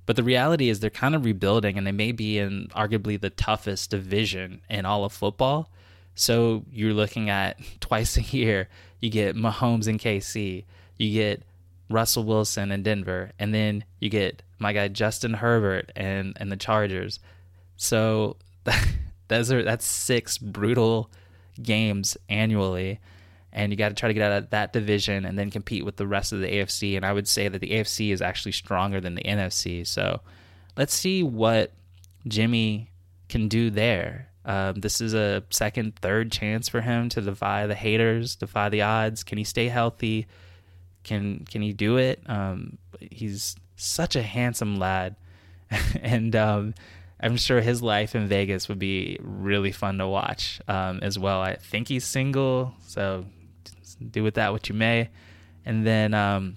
[0.09, 3.29] But the reality is they're kind of rebuilding and they may be in arguably the
[3.29, 5.71] toughest division in all of football.
[6.15, 8.71] So you're looking at twice a year,
[9.01, 10.65] you get Mahomes in KC,
[10.97, 11.43] you get
[11.91, 16.57] Russell Wilson in Denver, and then you get my guy Justin Herbert and and the
[16.57, 17.21] Chargers.
[17.77, 18.39] So
[19.31, 21.11] are that's six brutal
[21.63, 22.99] games annually
[23.53, 25.97] and you got to try to get out of that division and then compete with
[25.97, 26.97] the rest of the AFC.
[26.97, 29.87] And I would say that the AFC is actually stronger than the NFC.
[29.87, 30.21] So
[30.77, 31.73] let's see what
[32.27, 32.91] Jimmy
[33.29, 34.29] can do there.
[34.45, 38.83] Um, this is a second, third chance for him to defy the haters, defy the
[38.83, 39.23] odds.
[39.23, 40.27] Can he stay healthy?
[41.05, 42.23] Can can he do it?
[42.27, 45.17] Um, he's such a handsome lad,
[46.01, 46.75] and um,
[47.21, 51.43] I'm sure his life in Vegas would be really fun to watch um, as well.
[51.43, 53.27] I think he's single, so
[54.05, 55.09] do with that what you may.
[55.65, 56.57] And then um,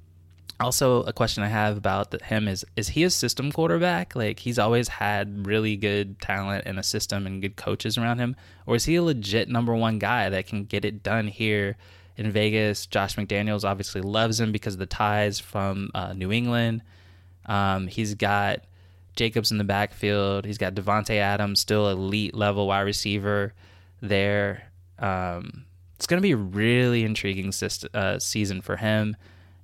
[0.60, 4.16] also a question I have about him is: Is he a system quarterback?
[4.16, 8.36] Like he's always had really good talent and a system and good coaches around him,
[8.66, 11.78] or is he a legit number one guy that can get it done here?
[12.18, 16.84] In Vegas, Josh McDaniels obviously loves him because of the ties from uh, New England.
[17.46, 18.66] Um, he's got
[19.16, 20.46] Jacobs in the backfield.
[20.46, 23.54] He's got Davante Adams, still elite level wide receiver
[24.02, 24.72] there.
[25.00, 25.66] Um,
[26.02, 27.54] it's going to be a really intriguing
[27.94, 29.16] uh, season for him.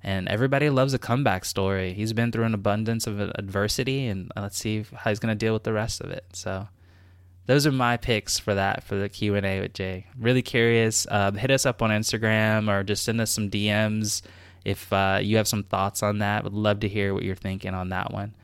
[0.04, 1.94] And everybody loves a comeback story.
[1.94, 5.52] He's been through an abundance of adversity, and let's see how he's going to deal
[5.52, 6.24] with the rest of it.
[6.34, 6.68] So,
[7.46, 10.06] those are my picks for that for the Q and A with Jay.
[10.16, 11.08] Really curious.
[11.10, 14.22] Uh, hit us up on Instagram or just send us some DMs
[14.64, 16.44] if uh, you have some thoughts on that.
[16.44, 18.36] Would love to hear what you're thinking on that one.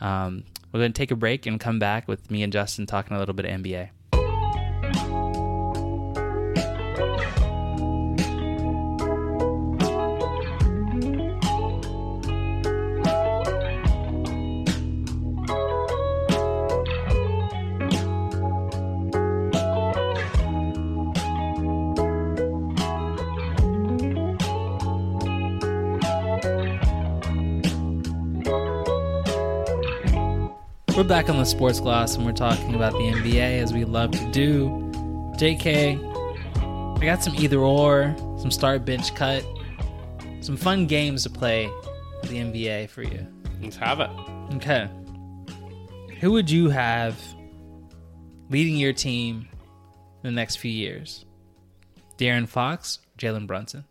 [0.00, 3.16] Um, we're going to take a break and come back with me and Justin talking
[3.16, 3.88] a little bit of NBA.
[31.20, 34.30] Back on the sports gloss and we're talking about the NBA as we love to
[34.30, 34.70] do.
[35.36, 39.44] JK, I got some either or, some start bench cut,
[40.40, 41.66] some fun games to play
[42.22, 43.26] the NBA for you.
[43.60, 44.08] Let's have it.
[44.54, 44.88] Okay.
[46.20, 47.20] Who would you have
[48.48, 51.26] leading your team in the next few years?
[52.16, 53.84] De'Aaron Fox, Jalen Brunson?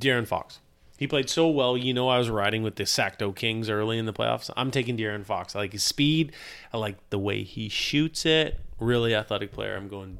[0.00, 0.60] De'Aaron Fox.
[1.02, 1.76] He played so well.
[1.76, 4.52] You know, I was riding with the Sacto Kings early in the playoffs.
[4.56, 5.56] I'm taking De'Aaron Fox.
[5.56, 6.30] I like his speed.
[6.72, 8.60] I like the way he shoots it.
[8.78, 9.74] Really athletic player.
[9.74, 10.18] I'm going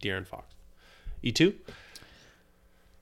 [0.00, 0.54] De'Aaron Fox.
[1.20, 1.54] You too?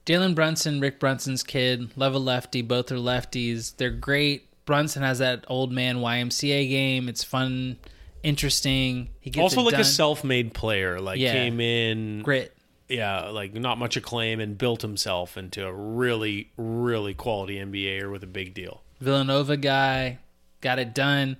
[0.06, 2.62] Jalen Brunson, Rick Brunson's kid, love a lefty.
[2.62, 3.76] Both are lefties.
[3.76, 4.46] They're great.
[4.64, 7.10] Brunson has that old man YMCA game.
[7.10, 7.76] It's fun,
[8.22, 9.10] interesting.
[9.20, 9.82] He gets also like done.
[9.82, 10.98] a self-made player.
[10.98, 11.34] Like yeah.
[11.34, 12.56] came in grit
[12.88, 18.22] yeah, like not much acclaim and built himself into a really, really quality NBAer with
[18.22, 18.82] a big deal.
[19.00, 20.18] Villanova guy,
[20.60, 21.36] got it done.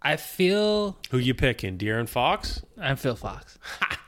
[0.00, 2.62] I feel who you picking, De'Aaron Fox?
[2.80, 3.58] I'm Phil Fox.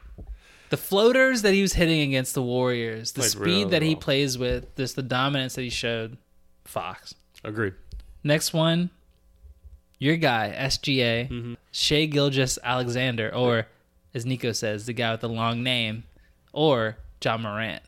[0.70, 3.89] the floaters that he was hitting against the Warriors, the Played speed really that well.
[3.89, 6.18] he plays with, this the dominance that he showed,
[6.64, 7.14] Fox.
[7.45, 7.74] Agreed.
[8.22, 8.91] Next one,
[9.99, 11.55] your guy, SGA, mm-hmm.
[11.70, 13.68] Shai Gilgeous-Alexander, or
[14.12, 16.05] as Nico says, the guy with the long name,
[16.55, 17.82] or Ja Morant?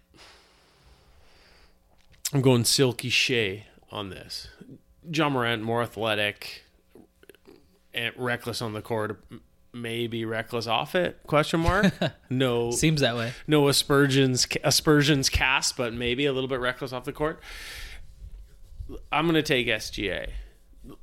[2.34, 4.48] I'm going Silky Shai on this.
[5.10, 6.64] Ja Morant more athletic
[7.94, 9.22] and reckless on the court,
[9.72, 11.18] maybe reckless off it?
[11.26, 11.92] Question mark.
[12.28, 13.32] No, seems that way.
[13.46, 17.40] No aspersions, aspersions cast, but maybe a little bit reckless off the court.
[19.12, 20.30] I'm gonna take SGA.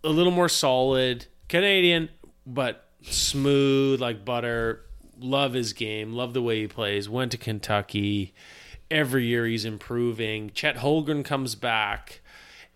[0.04, 2.10] A little more solid, Canadian,
[2.46, 4.82] but smooth like butter
[5.24, 7.10] love his game, love the way he plays.
[7.10, 8.34] Went to Kentucky.
[8.92, 10.52] Every year he's improving.
[10.54, 12.22] Chet Holmgren comes back.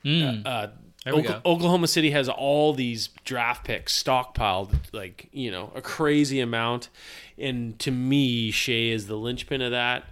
[0.04, 0.44] Mm.
[0.46, 0.68] Uh,
[1.06, 6.90] o- Oklahoma City has all these draft picks stockpiled, like you know, a crazy amount.
[7.38, 10.06] And to me, Shai is the linchpin of that.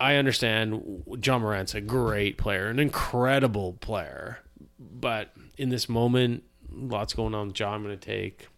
[0.00, 4.40] I understand Ja Morant's a great player, an incredible player,
[4.80, 7.74] but in this moment, lots going on John.
[7.74, 8.48] I'm going to take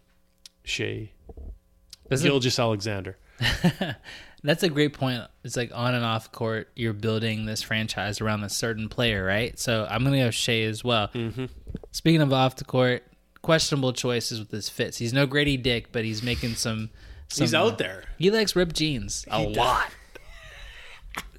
[2.09, 2.27] Shai.
[2.27, 3.17] Gilgeous-Alexander.
[4.43, 5.23] That's a great point.
[5.43, 9.57] It's like on and off court, you're building this franchise around a certain player, right?
[9.57, 11.07] So I'm gonna go Shai as well.
[11.09, 11.45] Mm-hmm.
[11.91, 13.03] Speaking of off the court,
[13.41, 14.97] questionable choices with his fits.
[14.97, 16.91] He's no Grady Dick, but he's making some.
[17.27, 18.03] some he's out there.
[18.19, 19.89] He likes ripped jeans a he lot.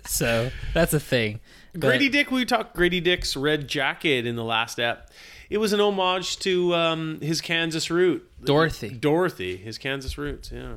[0.06, 1.40] so that's a thing.
[1.74, 5.10] But, Grady Dick, we talked Grady Dick's red jacket in the last ep
[5.48, 8.88] it was an homage to um, his Kansas root, Dorothy.
[8.90, 10.50] Dorothy, his Kansas roots.
[10.52, 10.74] Yeah.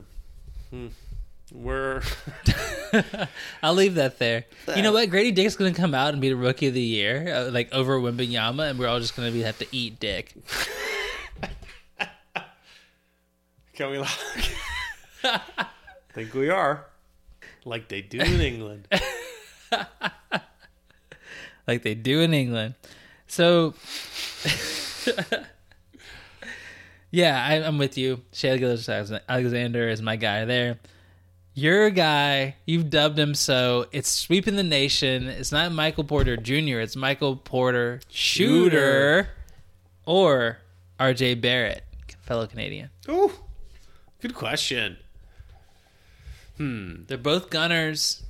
[0.69, 0.87] Hmm.
[1.51, 2.03] We're.
[3.63, 4.45] I'll leave that there.
[4.75, 5.09] You know what?
[5.09, 7.73] Grady Dick's going to come out and be the rookie of the year, uh, like
[7.73, 10.33] over Wembanyama, and we're all just going to be have to eat Dick.
[13.73, 13.99] Can we?
[15.23, 15.41] I
[16.13, 16.85] think we are,
[17.65, 18.87] like they do in England.
[21.67, 22.75] like they do in England.
[23.29, 23.75] So
[27.11, 28.21] yeah, I, am with you.
[28.33, 28.49] Shai
[29.29, 30.79] Alexander is my guy there.
[31.53, 33.85] Your guy, you've dubbed him so.
[33.91, 35.27] It's sweeping the nation.
[35.27, 36.79] It's not Michael Porter Jr.
[36.79, 39.29] It's Michael Porter Shooter, Shooter.
[40.05, 40.57] or
[40.99, 41.83] RJ Barrett.
[42.21, 42.89] fellow Canadian?
[43.09, 43.31] Ooh,
[44.21, 44.97] good question.
[46.57, 47.03] Hmm.
[47.07, 48.23] They're both gunners.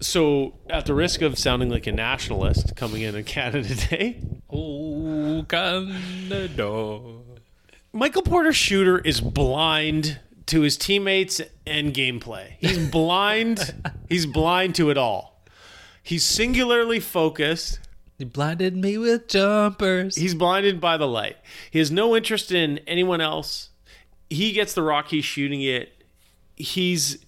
[0.00, 4.20] So, at the risk of sounding like a nationalist coming in on Canada Day,
[4.50, 7.00] Oh, Canada.
[7.92, 12.54] Michael Porter Shooter is blind to his teammates and gameplay.
[12.58, 13.74] He's blind.
[14.08, 15.42] he's blind to it all.
[16.02, 17.78] He's singularly focused.
[18.18, 20.16] He blinded me with jumpers.
[20.16, 21.36] He's blinded by the light.
[21.70, 23.70] He has no interest in anyone else.
[24.28, 25.08] He gets the rock.
[25.08, 26.04] He's shooting it.
[26.56, 27.24] He's,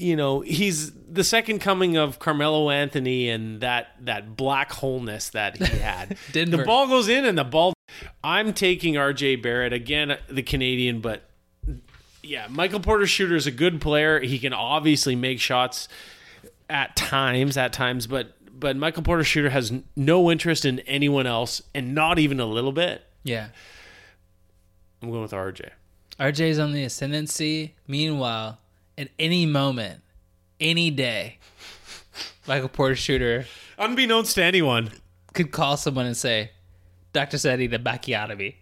[0.00, 5.56] you know, he's the second coming of Carmelo Anthony and that that black wholeness that
[5.58, 6.16] he had.
[6.32, 7.74] The ball goes in and the ball.
[8.24, 9.36] I'm taking R.J.
[9.36, 11.28] Barrett again, the Canadian, but
[12.22, 14.20] yeah, Michael Porter Shooter is a good player.
[14.20, 15.88] He can obviously make shots
[16.68, 21.62] at times, at times, but but Michael Porter Shooter has no interest in anyone else,
[21.74, 23.02] and not even a little bit.
[23.24, 23.48] yeah.
[25.02, 25.70] I'm going with RJ.
[26.18, 27.74] RJ's on the ascendancy.
[27.88, 28.59] Meanwhile,
[29.00, 30.02] at any moment,
[30.60, 31.38] any day,
[32.46, 33.46] Michael Porter Shooter
[33.78, 34.90] Unbeknownst to anyone,
[35.32, 36.50] could call someone and say,
[37.14, 37.38] Dr.
[37.38, 38.56] said Seti, the backiotomy.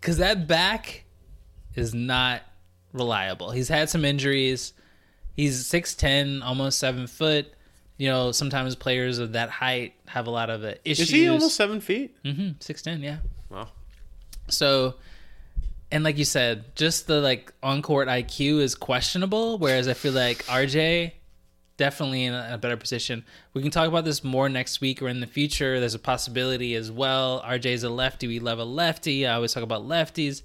[0.00, 1.04] Because that back
[1.74, 2.40] is not
[2.94, 3.50] reliable.
[3.50, 4.72] He's had some injuries.
[5.36, 7.52] He's 6'10, almost 7 foot.
[7.98, 11.08] You know, sometimes players of that height have a lot of uh, issues.
[11.08, 12.16] is he almost seven feet?
[12.24, 13.18] hmm 6'10, yeah.
[13.50, 13.68] Wow.
[14.48, 14.94] So,
[15.92, 19.58] and like you said, just the like on court IQ is questionable.
[19.58, 21.12] Whereas I feel like RJ
[21.76, 23.24] definitely in a, better position.
[23.54, 25.80] We can talk about this more next week or in the future.
[25.80, 27.42] There's a possibility as well.
[27.42, 28.26] RJ is a lefty.
[28.26, 29.26] We love a lefty.
[29.26, 30.42] I always talk about lefties.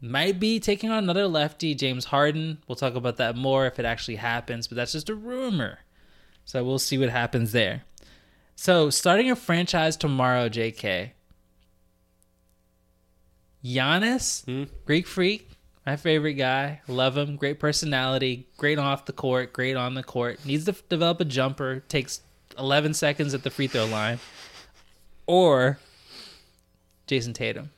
[0.00, 2.58] Might be taking on another lefty, James Harden.
[2.66, 5.80] We'll talk about that more if it actually happens, but that's just a rumor.
[6.44, 7.84] So we'll see what happens there.
[8.56, 11.10] So starting a franchise tomorrow, JK.
[13.64, 14.64] Giannis, hmm?
[14.84, 15.50] Greek freak,
[15.86, 16.80] my favorite guy.
[16.88, 17.36] Love him.
[17.36, 18.46] Great personality.
[18.56, 19.52] Great off the court.
[19.52, 20.44] Great on the court.
[20.44, 21.80] Needs to f- develop a jumper.
[21.88, 22.20] Takes
[22.58, 24.18] 11 seconds at the free throw line.
[25.26, 25.78] Or
[27.06, 27.70] Jayson Tatum.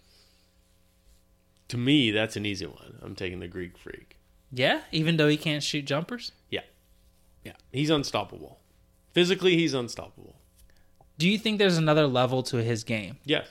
[1.68, 2.98] To me, that's an easy one.
[3.02, 4.16] I'm taking the Greek freak.
[4.52, 6.32] Yeah, even though he can't shoot jumpers.
[6.50, 6.60] Yeah.
[7.42, 7.52] Yeah.
[7.72, 8.58] He's unstoppable.
[9.12, 10.36] Physically, he's unstoppable.
[11.18, 13.16] Do you think there's another level to his game?
[13.24, 13.48] Yes.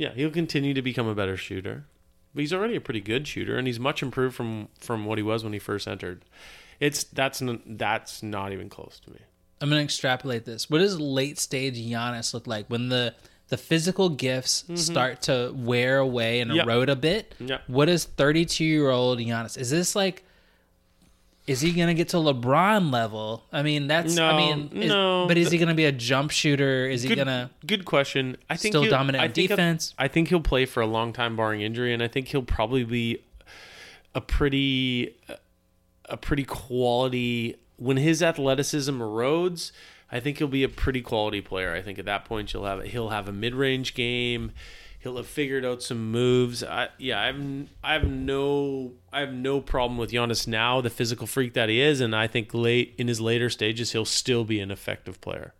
[0.00, 1.84] Yeah, he'll continue to become a better shooter.
[2.34, 5.22] But he's already a pretty good shooter and he's much improved from from what he
[5.22, 6.24] was when he first entered.
[6.78, 9.18] It's that's n- that's not even close to me.
[9.60, 10.70] I'm gonna extrapolate this.
[10.70, 13.14] What does late stage Giannis look like when the
[13.48, 14.76] the physical gifts mm-hmm.
[14.76, 16.64] start to wear away and Yep.
[16.66, 17.34] erode a bit?
[17.38, 17.64] Yep.
[17.66, 19.58] What is 32 year old Giannis?
[19.58, 20.24] Is this like?
[21.50, 23.44] Is he gonna get to LeBron level?
[23.52, 24.16] I mean, that's.
[24.16, 25.26] I No, mean, is- no.
[25.26, 26.88] But is he gonna be a jump shooter?
[26.88, 27.50] Is he gonna?
[27.66, 28.36] good question.
[28.48, 29.94] I think Still dominant I think defense?
[29.98, 32.84] I think he'll play for a long time, barring injury, and I think he'll probably
[32.84, 33.18] be
[34.14, 35.14] a pretty
[36.06, 39.72] a pretty quality when his athleticism erodes.
[40.12, 41.72] I think he'll be a pretty quality player.
[41.72, 44.52] I think at that point he'll have he'll have a mid range game.
[45.00, 46.62] He'll have figured out some moves.
[46.62, 47.40] I, yeah, I have
[47.82, 51.80] I have no I have no problem with Giannis now, the physical freak that he
[51.80, 55.54] is, and I think late in his later stages he'll still be an effective player.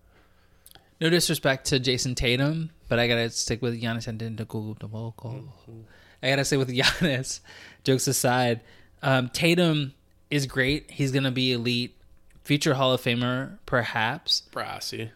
[1.01, 5.85] No disrespect to Jayson Tatum, but I gotta stick with Giannis Antetokounmpo.
[6.23, 7.41] I gotta say with Giannis.
[7.83, 8.61] Jokes aside,
[9.03, 9.95] um, Tatum
[10.31, 10.91] is great.
[10.91, 11.97] He's gonna be elite,
[12.45, 15.13] future Hall of Famer, perhaps, Brassy.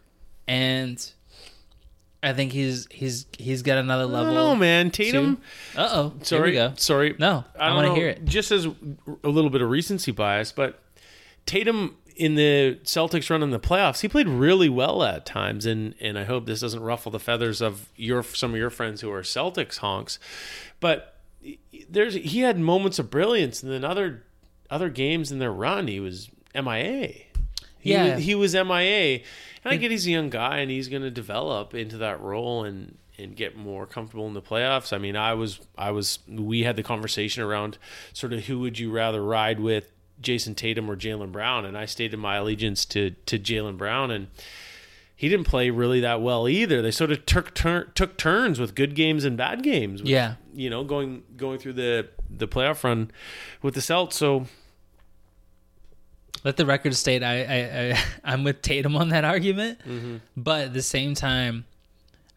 [0.49, 1.13] and
[2.25, 4.35] I think he's he's he's got another level.
[4.35, 4.91] don't man.
[4.91, 5.39] Tatum.
[5.77, 6.13] Uh oh.
[6.23, 6.73] Sorry, go.
[6.77, 7.15] sorry.
[7.19, 8.25] No, I, don't want to hear it.
[8.25, 10.81] Just as a little bit of recency bias, but
[11.47, 15.95] Tatum in the Celtics run in the playoffs, he played really well at times, and
[16.01, 19.11] and I hope this doesn't ruffle the feathers of your some of your friends who
[19.13, 20.19] are Celtics honks,
[20.81, 21.17] but
[21.91, 24.23] there's he had moments of brilliance, and then other
[24.71, 27.09] other games in their run, he was MIA.
[27.81, 28.15] He Yeah.
[28.15, 29.21] was, he was MIA,
[29.65, 32.65] and I get he's a young guy, and he's going to develop into that role
[32.65, 34.93] and and get more comfortable in the playoffs.
[34.93, 37.79] I mean, I was I was we had the conversation around
[38.13, 39.91] sort of who would you rather ride with,
[40.21, 44.29] Jayson Tatum or Jaylen Brown, and I stated my allegiance to to Jaylen Brown, and
[45.17, 46.83] he didn't play really that well either.
[46.83, 50.03] They sort of took tur- took turns with good games and bad games.
[50.03, 50.35] with, Yeah.
[50.53, 53.13] you know, going going through the the playoff run
[53.63, 54.17] with the Celts.
[54.17, 54.47] So
[56.45, 57.99] Let the record state I, I, I
[58.33, 60.17] I'm with Tatum on that argument, Mm-hmm.
[60.37, 61.65] but at the same time,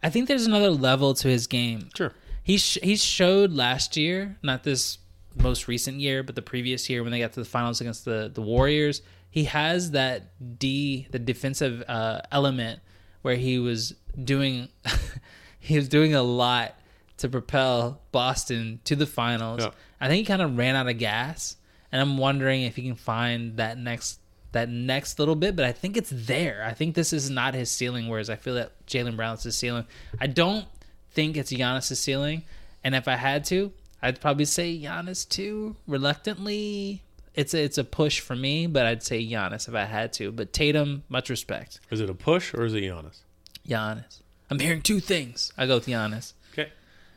[0.02, 1.90] I think there's another level to his game.
[1.96, 4.98] sure, He sh- he showed last year, not this
[5.36, 8.30] most recent year, but the previous year when they got to the finals against the
[8.32, 9.02] the Warriors.
[9.30, 12.80] He has that D, the defensive uh, element,
[13.22, 13.94] where he was
[14.24, 14.68] doing
[15.60, 16.74] he was doing a lot
[17.18, 19.60] to propel Boston to the finals.
[19.62, 19.70] Yeah.
[20.00, 21.56] I think he kind of ran out of gas,
[21.92, 24.20] and I'm wondering if he can find that next
[24.52, 25.56] that next little bit.
[25.56, 26.64] But I think it's there.
[26.64, 29.86] I think this is not his ceiling, whereas I feel that Jaylen Brown's his ceiling.
[30.20, 30.66] I don't
[31.10, 32.44] think it's Giannis' ceiling,
[32.84, 33.72] and if I had to,
[34.02, 35.76] I'd probably say Giannis too.
[35.86, 37.02] Reluctantly,
[37.34, 40.32] it's a, it's a push for me, but I'd say Giannis if I had to.
[40.32, 41.80] But Tatum, much respect.
[41.90, 43.20] Is it a push or is it Giannis?
[43.66, 44.20] Giannis.
[44.50, 45.52] I'm hearing two things.
[45.58, 46.32] I go with Giannis.
[46.52, 46.70] Okay.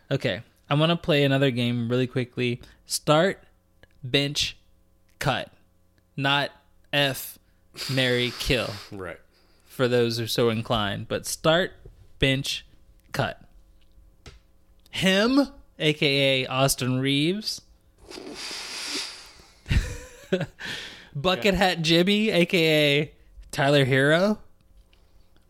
[0.10, 2.62] Okay, I want to play another game really quickly.
[2.86, 3.44] Start,
[4.04, 4.58] bench,
[5.22, 5.50] cut,
[6.18, 6.52] not
[6.92, 7.40] F,
[7.90, 8.70] marry, kill.
[8.92, 9.20] Right.
[9.66, 11.72] For those who are so inclined, but start,
[12.20, 12.66] bench,
[13.14, 13.42] cut.
[14.90, 15.48] Him,
[15.80, 17.62] aka Austin Reaves.
[21.16, 23.14] Bucket Hat Jimmy, aka
[23.52, 24.40] Tyler Herro,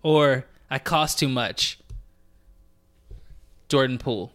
[0.03, 1.79] or I cost too much.
[3.69, 4.33] Jordan Poole.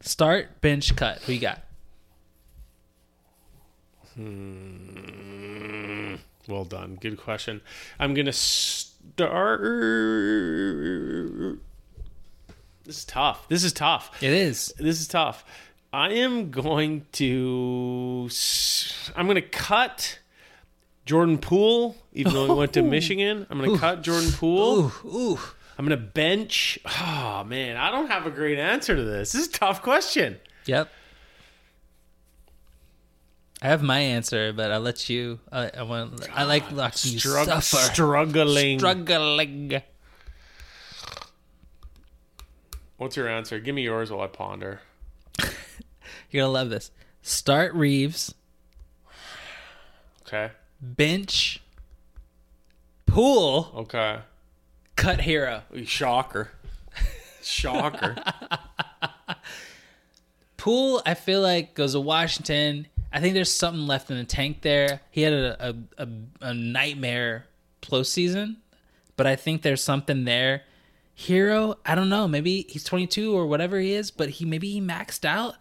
[0.00, 1.18] Start, bench, cut.
[1.22, 1.60] Who you got?
[4.14, 6.14] Hmm.
[6.48, 6.98] Well done.
[7.00, 7.60] Good question.
[7.98, 9.60] I'm gonna start.
[12.84, 13.48] This is tough.
[13.48, 14.22] This is tough.
[14.22, 14.72] It is.
[14.78, 15.44] This is tough.
[15.92, 18.28] I am going to.
[19.14, 20.18] I'm going to cut
[21.04, 23.46] Jordan Poole, even though he went to Michigan.
[23.50, 24.86] I'm going to cut Jordan Poole.
[24.86, 25.38] Ooh, ooh.
[25.78, 26.78] I'm going to bench.
[26.86, 29.32] Oh man, I don't have a great answer to this.
[29.32, 30.38] This is a tough question.
[30.66, 30.90] Yep.
[33.62, 35.38] I have my answer, but I'll let you.
[35.52, 36.28] I, I want.
[36.34, 37.76] I like watching you Strugg- suffer.
[37.92, 38.78] struggling.
[38.80, 39.80] Struggling.
[42.96, 43.60] What's your answer?
[43.60, 44.80] Give me yours while I ponder.
[46.30, 46.90] You're gonna love this.
[47.22, 48.34] Start Reaves,
[50.22, 50.50] Okay.
[50.80, 51.60] bench,
[53.06, 54.18] Poole, Okay.
[54.96, 55.62] cut Herro.
[55.86, 56.50] Shocker.
[57.42, 58.16] Shocker.
[60.56, 62.86] Poole, I feel like goes to Washington.
[63.12, 65.00] I think there's something left in the tank there.
[65.10, 66.08] He had a a, a,
[66.40, 67.46] a nightmare
[67.82, 68.56] postseason,
[69.16, 70.62] but I think there's something there.
[71.18, 72.26] Herro, I don't know.
[72.26, 75.56] Maybe he's 22 or whatever he is, but he maybe he maxed out.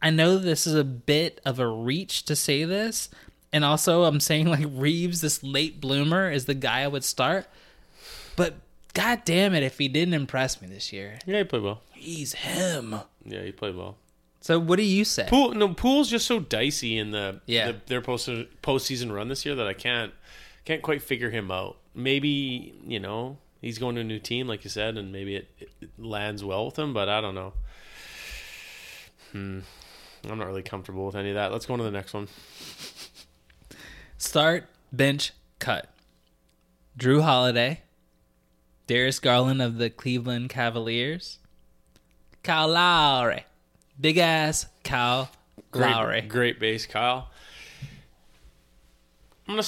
[0.00, 3.08] I know this is a bit of a reach to say this,
[3.52, 7.46] and also I'm saying like Reaves, this late bloomer, is the guy I would start.
[8.36, 8.54] But
[8.94, 11.82] god damn it, if he didn't impress me this year, yeah, he played well.
[11.94, 12.96] he's him.
[13.24, 13.96] Yeah, he played well.
[14.42, 15.26] So what do you say?
[15.28, 17.70] Poole, no, Poole's just so dicey in the, Yeah.
[17.72, 18.28] the their post
[18.60, 20.12] postseason run this year that I can't
[20.64, 21.78] can't quite figure him out.
[21.94, 25.48] Maybe you know he's going to a new team, like you said, and maybe it,
[25.80, 26.92] it lands well with him.
[26.92, 27.52] But I don't know.
[29.30, 29.60] Hmm,
[30.28, 31.52] I'm not really comfortable with any of that.
[31.52, 32.26] Let's go on to the next one.
[34.18, 35.88] Start, bench, cut.
[36.98, 37.82] Jrue Holiday,
[38.86, 41.38] Darius Garland of the Cleveland Cavaliers,
[42.42, 43.44] Kyle Lowry,
[44.00, 45.30] big ass Kyle
[45.70, 46.20] Great, Lowry.
[46.22, 47.28] great base, Kyle.
[49.48, 49.66] I'm gonna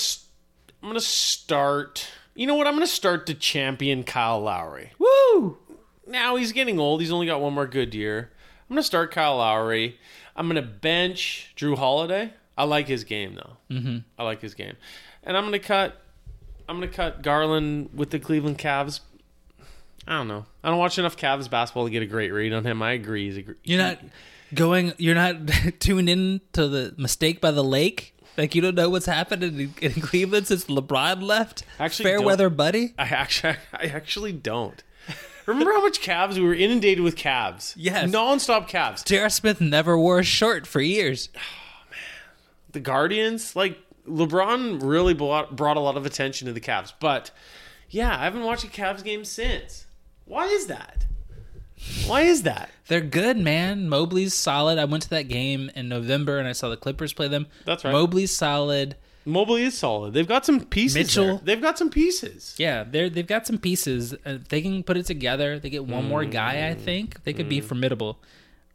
[0.83, 2.09] I'm gonna start.
[2.35, 2.67] You know what?
[2.67, 4.93] I'm gonna start to champion Kyle Lowry.
[4.99, 5.59] Woo!
[6.07, 7.01] now he's getting old.
[7.01, 8.31] He's only got one more good year.
[8.69, 9.99] I'm gonna start Kyle Lowry.
[10.37, 12.33] I'm gonna bench Jrue Holiday.
[12.57, 13.57] I like his game though.
[13.71, 13.99] Mm-hmm.
[14.19, 14.77] I like his game,
[15.23, 16.01] and I'm gonna cut.
[16.69, 19.01] I'm gonna cut Garland with the Cleveland Cavs.
[20.07, 20.45] I don't know.
[20.63, 22.83] I don't watch enough Cavs basketball to get a great read on him.
[22.83, 23.27] I agree.
[23.27, 24.01] He's a gr- You're not
[24.55, 24.93] going.
[24.99, 25.37] You're not
[25.79, 28.15] tuned in to the mistake by the lake.
[28.37, 31.65] Like you don't know what's happened in, in Cleveland since LeBron left.
[31.79, 32.27] Actually, fair don't.
[32.27, 32.95] weather buddy.
[32.99, 34.83] I actually, I actually don't.
[35.47, 37.75] Remember how much Cavs we were inundated with Cavs?
[37.77, 38.11] Yes.
[38.11, 39.05] nonstop Cavs.
[39.05, 39.29] J.R.
[39.29, 41.29] Smith never wore a shirt for years.
[41.39, 43.79] Oh, the Guardians, like
[44.09, 46.93] LeBron really brought, brought a lot of attention to the Cavs.
[46.99, 47.31] But
[47.89, 49.87] yeah, I haven't watched a Cavs game since.
[50.27, 51.07] Why is that?
[52.07, 52.71] Why is that?
[52.89, 53.89] They're good, man.
[53.89, 54.79] Mobley's solid.
[54.79, 57.47] I went to that game in November and I saw the Clippers play them.
[57.65, 57.93] That's right.
[57.93, 58.97] Mobley's solid.
[59.27, 60.13] Mobley is solid.
[60.13, 60.95] They've got some pieces.
[60.97, 61.27] Mitchell.
[61.39, 61.41] there.
[61.45, 62.55] They've got some pieces.
[62.59, 64.15] Yeah, they're they've got some pieces.
[64.25, 65.59] Uh, they can put it together.
[65.59, 66.69] They get one more guy.
[66.69, 68.19] I think they could be formidable.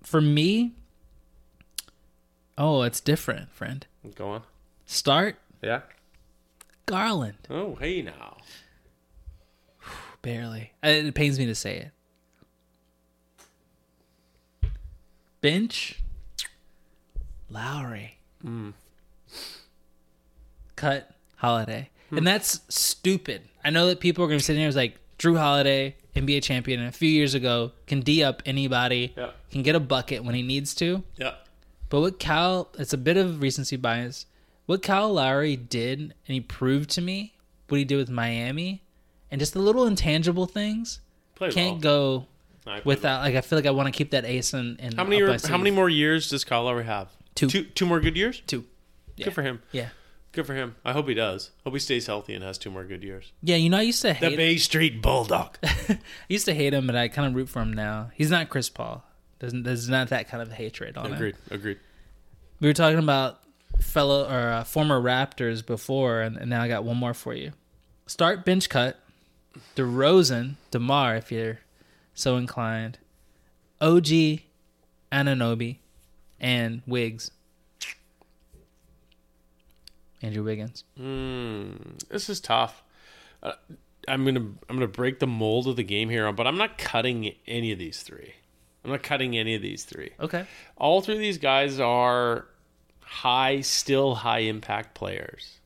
[0.02, 0.74] For me,
[2.58, 3.86] oh, it's different, friend.
[4.16, 4.42] Go on.
[4.88, 5.82] Start Yeah.
[6.88, 7.38] Garland.
[7.50, 8.38] Oh, hey now.
[10.22, 10.72] Barely.
[10.84, 11.78] Uh, It pains me to say
[14.62, 14.70] it.
[15.42, 16.00] Bench.
[17.50, 18.18] Lowry.
[20.76, 21.90] Cut Holiday.
[22.12, 23.44] And that's stupid.
[23.64, 26.84] I know that people are going to sit here and like Jrue Holiday, NBA champion
[26.86, 29.32] a few years ago, can D up anybody, Yeah.
[29.52, 31.04] can get a bucket when he needs to.
[31.18, 31.36] Yeah.
[31.90, 34.26] But what Cal, it's a bit of recency bias.
[34.66, 37.34] What Kyle Lowry did, and he proved to me
[37.68, 38.84] what he did with Miami,
[39.32, 41.00] and just the little intangible things
[41.36, 42.20] Played can't well.
[42.22, 42.26] go.
[42.84, 44.78] Without like I feel like I want to keep that ace in.
[44.96, 47.10] How many my how many more years does Kyle Lowry have?
[47.34, 47.48] Two.
[47.48, 48.44] Two two more good years?
[48.46, 48.66] Two.
[49.16, 49.26] Yeah.
[49.26, 49.62] Good for him.
[49.72, 49.90] Yeah.
[50.32, 50.76] Good for him.
[50.86, 51.50] I hope he does.
[51.64, 53.32] Hope he stays healthy and has two more good years.
[53.42, 54.38] Yeah, you know, I used to hate The.
[54.38, 55.58] Bay Street Bulldog.
[55.64, 58.12] I used to hate him, but I kind of root for him now.
[58.14, 59.04] He's not Chris Paul.
[59.40, 61.14] There's, there's not that kind of hatred on him.
[61.14, 61.36] agreed.
[61.50, 61.80] Agreed.
[62.60, 63.40] We were talking about
[63.82, 67.54] fellow or uh, former Raptors before, and, and now I got one more for you.
[68.06, 69.00] Start bench cut.
[69.76, 71.60] DeRozan, DeMar, if you're
[72.14, 72.98] so inclined.
[73.82, 74.42] OG,
[75.12, 75.78] Anunoby,
[76.40, 77.32] and Wiggs.
[80.22, 80.84] Andrew Wiggins.
[81.00, 82.84] Mm, this is tough.
[83.42, 83.54] Uh,
[84.08, 87.36] I'm gonna I'm gonna break the mold of the game here, but I'm not cutting
[87.48, 88.34] any of these three.
[88.84, 90.12] I'm not cutting any of these three.
[90.20, 90.46] Okay.
[90.78, 92.48] All three of these guys are
[93.02, 95.60] high, still high impact players.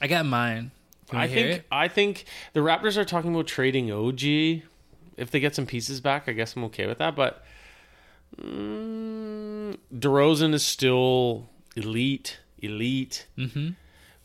[0.00, 0.70] I got mine.
[1.12, 1.66] I think it?
[1.70, 4.22] I think the Raptors are talking about trading OG.
[5.16, 7.16] If they get some pieces back, I guess I'm okay with that.
[7.16, 7.44] But
[8.40, 13.26] mm, DeRozan is still elite, elite.
[13.38, 13.70] Mm-hmm.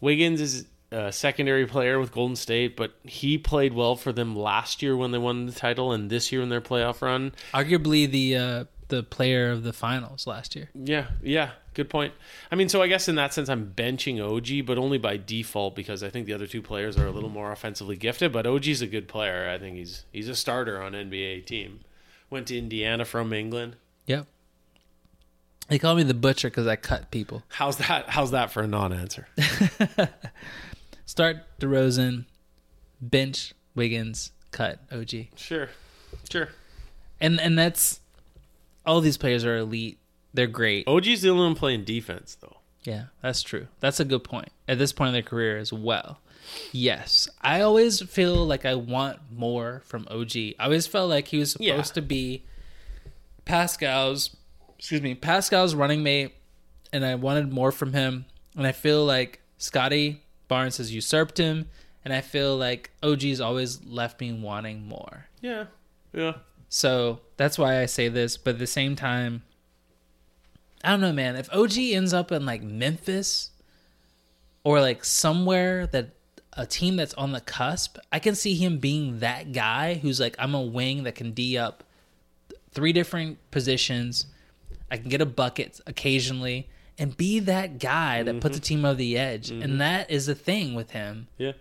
[0.02, 4.82] Wiggins is a secondary player with Golden State, but he played well for them last
[4.82, 7.34] year when they won the title, and this year in their playoff run.
[7.54, 10.70] Arguably the uh, the player of the finals last year.
[10.74, 12.14] Yeah, yeah, good point.
[12.52, 15.76] I mean, so I guess in that sense, I'm benching OG, but only by default
[15.76, 18.32] because I think the other two players are a little more offensively gifted.
[18.32, 19.50] But OG's a good player.
[19.50, 21.82] I think he's he's a starter on NBA team.
[22.30, 23.76] Went to Indiana from England.
[24.06, 24.28] Yep.
[25.68, 27.44] They call me the butcher because I cut people.
[27.48, 28.10] How's that?
[28.10, 29.28] How's that for a non-answer?
[31.06, 32.26] Start DeRozan,
[33.00, 35.70] bench Wiggins, cut OG, sure,
[36.30, 36.50] sure.
[37.22, 38.02] and and that's
[38.86, 39.98] all these players are elite.
[40.34, 40.88] They're great.
[40.88, 42.58] OG's the only one playing defense though.
[42.84, 43.68] Yeah, that's true.
[43.80, 44.50] That's a good point.
[44.68, 46.20] At this point in their career as well.
[46.72, 47.30] Yes.
[47.42, 50.36] I always feel like I want more from OG.
[50.60, 51.82] I always felt like he was supposed Yeah.
[51.82, 52.44] to be
[53.46, 54.36] Pascal's
[54.78, 56.34] excuse me, Pascal's running mate
[56.92, 58.26] and I wanted more from him.
[58.58, 61.68] And I feel like Scottie Barnes has usurped him
[62.04, 65.28] and I feel like OG's always left me wanting more.
[65.40, 65.66] Yeah,
[66.14, 66.34] yeah.
[66.68, 69.44] So that's why I say this, but at the same time,
[70.84, 71.36] I don't know, man.
[71.36, 73.52] If OG ends up in like Memphis
[74.64, 76.10] or like somewhere that
[76.54, 80.36] a team that's on the cusp, I can see him being that guy who's like,
[80.38, 81.84] I'm a wing that can D up
[82.72, 84.26] three different positions.
[84.90, 86.68] I can get a bucket occasionally
[86.98, 88.66] and be that guy that puts a mm-hmm.
[88.66, 89.50] team over the edge.
[89.50, 89.78] And mm-hmm.
[89.78, 91.28] that is the thing with him.
[91.38, 91.54] Yeah,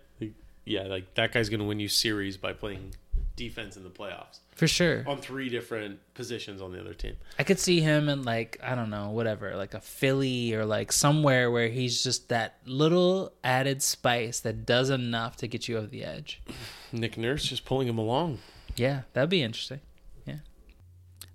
[0.65, 0.83] yeah.
[0.83, 2.95] Like that guy's gonna win you series by playing
[3.49, 5.03] defense in the playoffs For sure.
[5.07, 7.17] on three different positions on the other team.
[7.39, 10.93] I could see him in like I don't know, whatever, like a Philly or like
[10.93, 15.87] somewhere where he's just that little added spice that does enough to get you over
[15.87, 16.43] the edge.
[16.93, 18.39] Nick Nurse just pulling him along.
[18.77, 19.81] Yeah, that'd be interesting.
[20.27, 20.37] Yeah.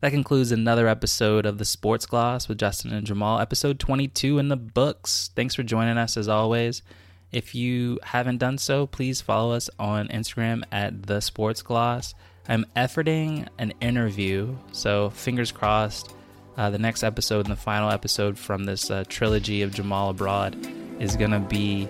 [0.01, 4.49] That concludes another episode of the Sports Gloss with Justin and Jamaal, episode 22 in
[4.49, 5.31] the books.
[5.35, 6.83] Thanks for joining us as always.
[7.31, 12.13] If you haven't done so, please follow us on Instagram at the Sports Gloss.
[12.47, 16.13] I'm efforting an interview, so fingers crossed.
[16.57, 20.55] Uh, the next episode and the final episode from this uh, trilogy of Jamaal Abroad
[20.99, 21.89] is going to be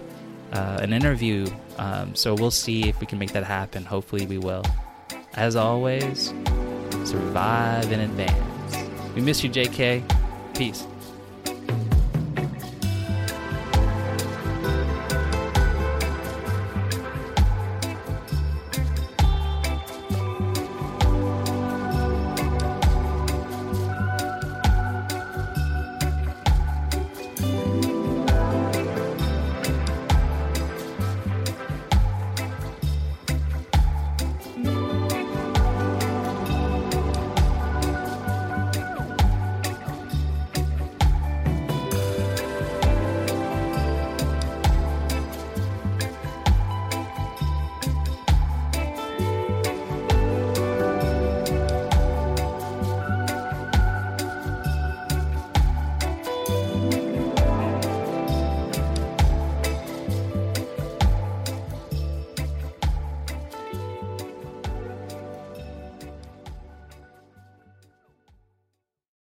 [0.53, 1.45] uh, an interview.
[1.77, 3.83] Um, so we'll see if we can make that happen.
[3.85, 4.63] Hopefully, we will.
[5.35, 6.33] As always,
[7.03, 9.13] survive in advance.
[9.13, 10.55] We miss you, JK.
[10.55, 10.87] Peace.